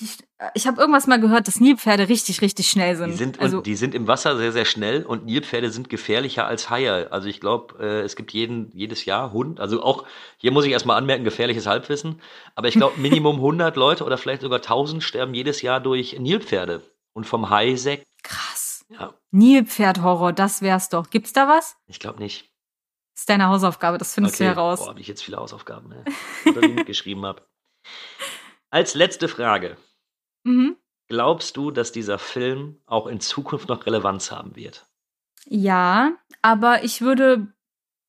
[0.00, 0.22] Die, sch-
[0.54, 3.10] ich habe irgendwas mal gehört, dass Nilpferde richtig, richtig schnell sind.
[3.10, 6.70] Die sind, also, die sind im Wasser sehr, sehr schnell und Nilpferde sind gefährlicher als
[6.70, 7.10] Haie.
[7.10, 10.70] Also ich glaube, äh, es gibt jeden, jedes Jahr Hund, also auch, hier muss ich
[10.70, 12.20] erstmal anmerken, gefährliches Halbwissen,
[12.54, 16.82] aber ich glaube, Minimum 100 Leute oder vielleicht sogar 1000 sterben jedes Jahr durch Nilpferde.
[17.12, 18.84] Und vom Haisek, krass.
[18.90, 21.10] ja, Nilpferdhorror, das wär's doch.
[21.10, 21.74] Gibt's da was?
[21.88, 22.42] ich glaube nicht.
[23.14, 24.78] Das ist deine Hausaufgabe, das findest du heraus.
[24.78, 26.04] Boah, habe ich jetzt viele Hausaufgaben, ne?
[26.46, 27.42] Oder die mitgeschrieben habe.
[28.70, 29.76] Als letzte Frage.
[30.48, 30.76] Mhm.
[31.08, 34.86] Glaubst du, dass dieser Film auch in Zukunft noch Relevanz haben wird?
[35.46, 37.48] Ja, aber ich würde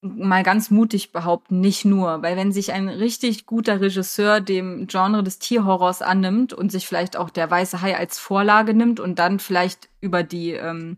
[0.02, 5.24] mal ganz mutig behaupten, nicht nur, weil wenn sich ein richtig guter Regisseur dem Genre
[5.24, 9.40] des Tierhorrors annimmt und sich vielleicht auch der weiße Hai als Vorlage nimmt und dann
[9.40, 10.98] vielleicht über die ähm,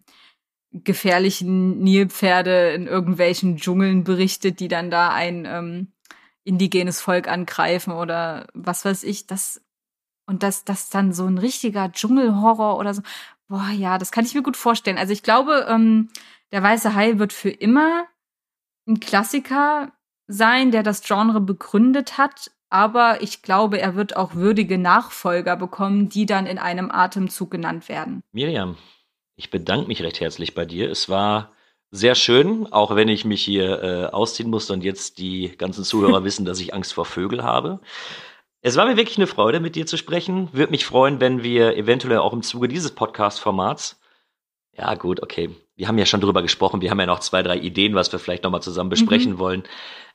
[0.71, 5.93] gefährlichen Nilpferde in irgendwelchen Dschungeln berichtet, die dann da ein ähm,
[6.43, 9.61] indigenes Volk angreifen oder was weiß ich, das
[10.31, 13.01] und das das dann so ein richtiger Dschungelhorror oder so.
[13.47, 14.97] Boah, ja, das kann ich mir gut vorstellen.
[14.97, 16.09] Also ich glaube, ähm,
[16.51, 18.05] der weiße Hai wird für immer
[18.87, 19.91] ein Klassiker
[20.27, 22.51] sein, der das Genre begründet hat.
[22.69, 27.89] Aber ich glaube, er wird auch würdige Nachfolger bekommen, die dann in einem Atemzug genannt
[27.89, 28.21] werden.
[28.31, 28.77] Miriam,
[29.35, 30.89] ich bedanke mich recht herzlich bei dir.
[30.89, 31.51] Es war
[31.91, 36.23] sehr schön, auch wenn ich mich hier äh, ausziehen musste und jetzt die ganzen Zuhörer
[36.23, 37.81] wissen, dass ich Angst vor Vögel habe.
[38.63, 40.49] Es war mir wirklich eine Freude, mit dir zu sprechen.
[40.53, 43.99] Würde mich freuen, wenn wir eventuell auch im Zuge dieses Podcast-Formats,
[44.77, 47.57] ja gut, okay, wir haben ja schon drüber gesprochen, wir haben ja noch zwei, drei
[47.57, 49.63] Ideen, was wir vielleicht nochmal zusammen besprechen wollen.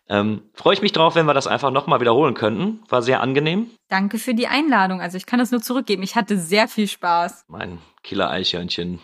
[0.09, 2.85] Ähm, Freue ich mich drauf, wenn wir das einfach nochmal wiederholen könnten.
[2.89, 3.69] War sehr angenehm.
[3.89, 5.01] Danke für die Einladung.
[5.01, 6.05] Also ich kann das nur zurückgeben.
[6.05, 7.47] Ich hatte sehr viel Spaß.
[7.49, 9.01] Mein Killer-Eichhörnchen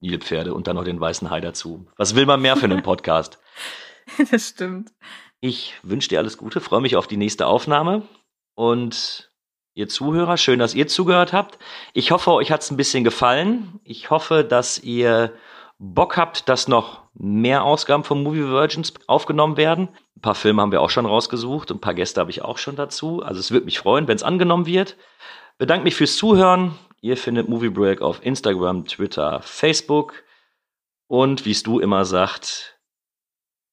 [0.00, 1.86] Nilpferde und dann noch den weißen Hai dazu.
[1.98, 3.38] Was will man mehr für einen Podcast?
[4.30, 4.90] das stimmt.
[5.40, 8.08] Ich wünsche dir alles Gute, freue mich auf die nächste Aufnahme
[8.60, 9.30] und
[9.72, 11.58] ihr Zuhörer, schön, dass ihr zugehört habt.
[11.94, 13.80] Ich hoffe, euch hat es ein bisschen gefallen.
[13.84, 15.32] Ich hoffe, dass ihr
[15.78, 19.88] Bock habt, dass noch mehr Ausgaben von Movie Virgins aufgenommen werden.
[20.14, 22.76] Ein paar Filme haben wir auch schon rausgesucht, ein paar Gäste habe ich auch schon
[22.76, 23.22] dazu.
[23.22, 24.98] Also es würde mich freuen, wenn es angenommen wird.
[25.56, 26.74] Bedanke mich fürs Zuhören.
[27.00, 30.22] Ihr findet Movie Break auf Instagram, Twitter, Facebook.
[31.06, 32.78] Und wie es du immer sagt,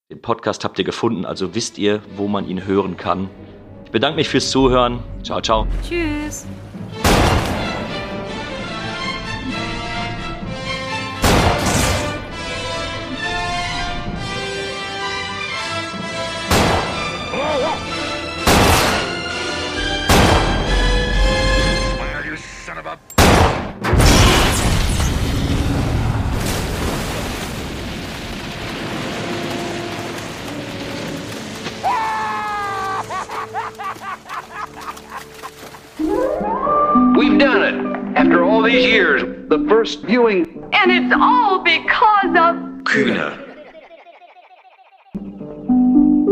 [0.09, 3.29] den Podcast habt ihr gefunden, also wisst ihr, wo man ihn hören kann.
[3.87, 4.99] Ich bedanke mich fürs Zuhören.
[5.23, 5.65] Ciao, ciao.
[5.81, 6.45] Tschüss.
[39.87, 42.55] First viewing And it's all because of.
[42.83, 43.45] Kühner.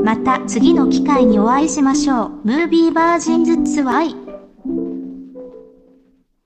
[0.04, 2.30] また次の機会にお会いしましょう。
[2.44, 4.25] ムービーバージンズツワイ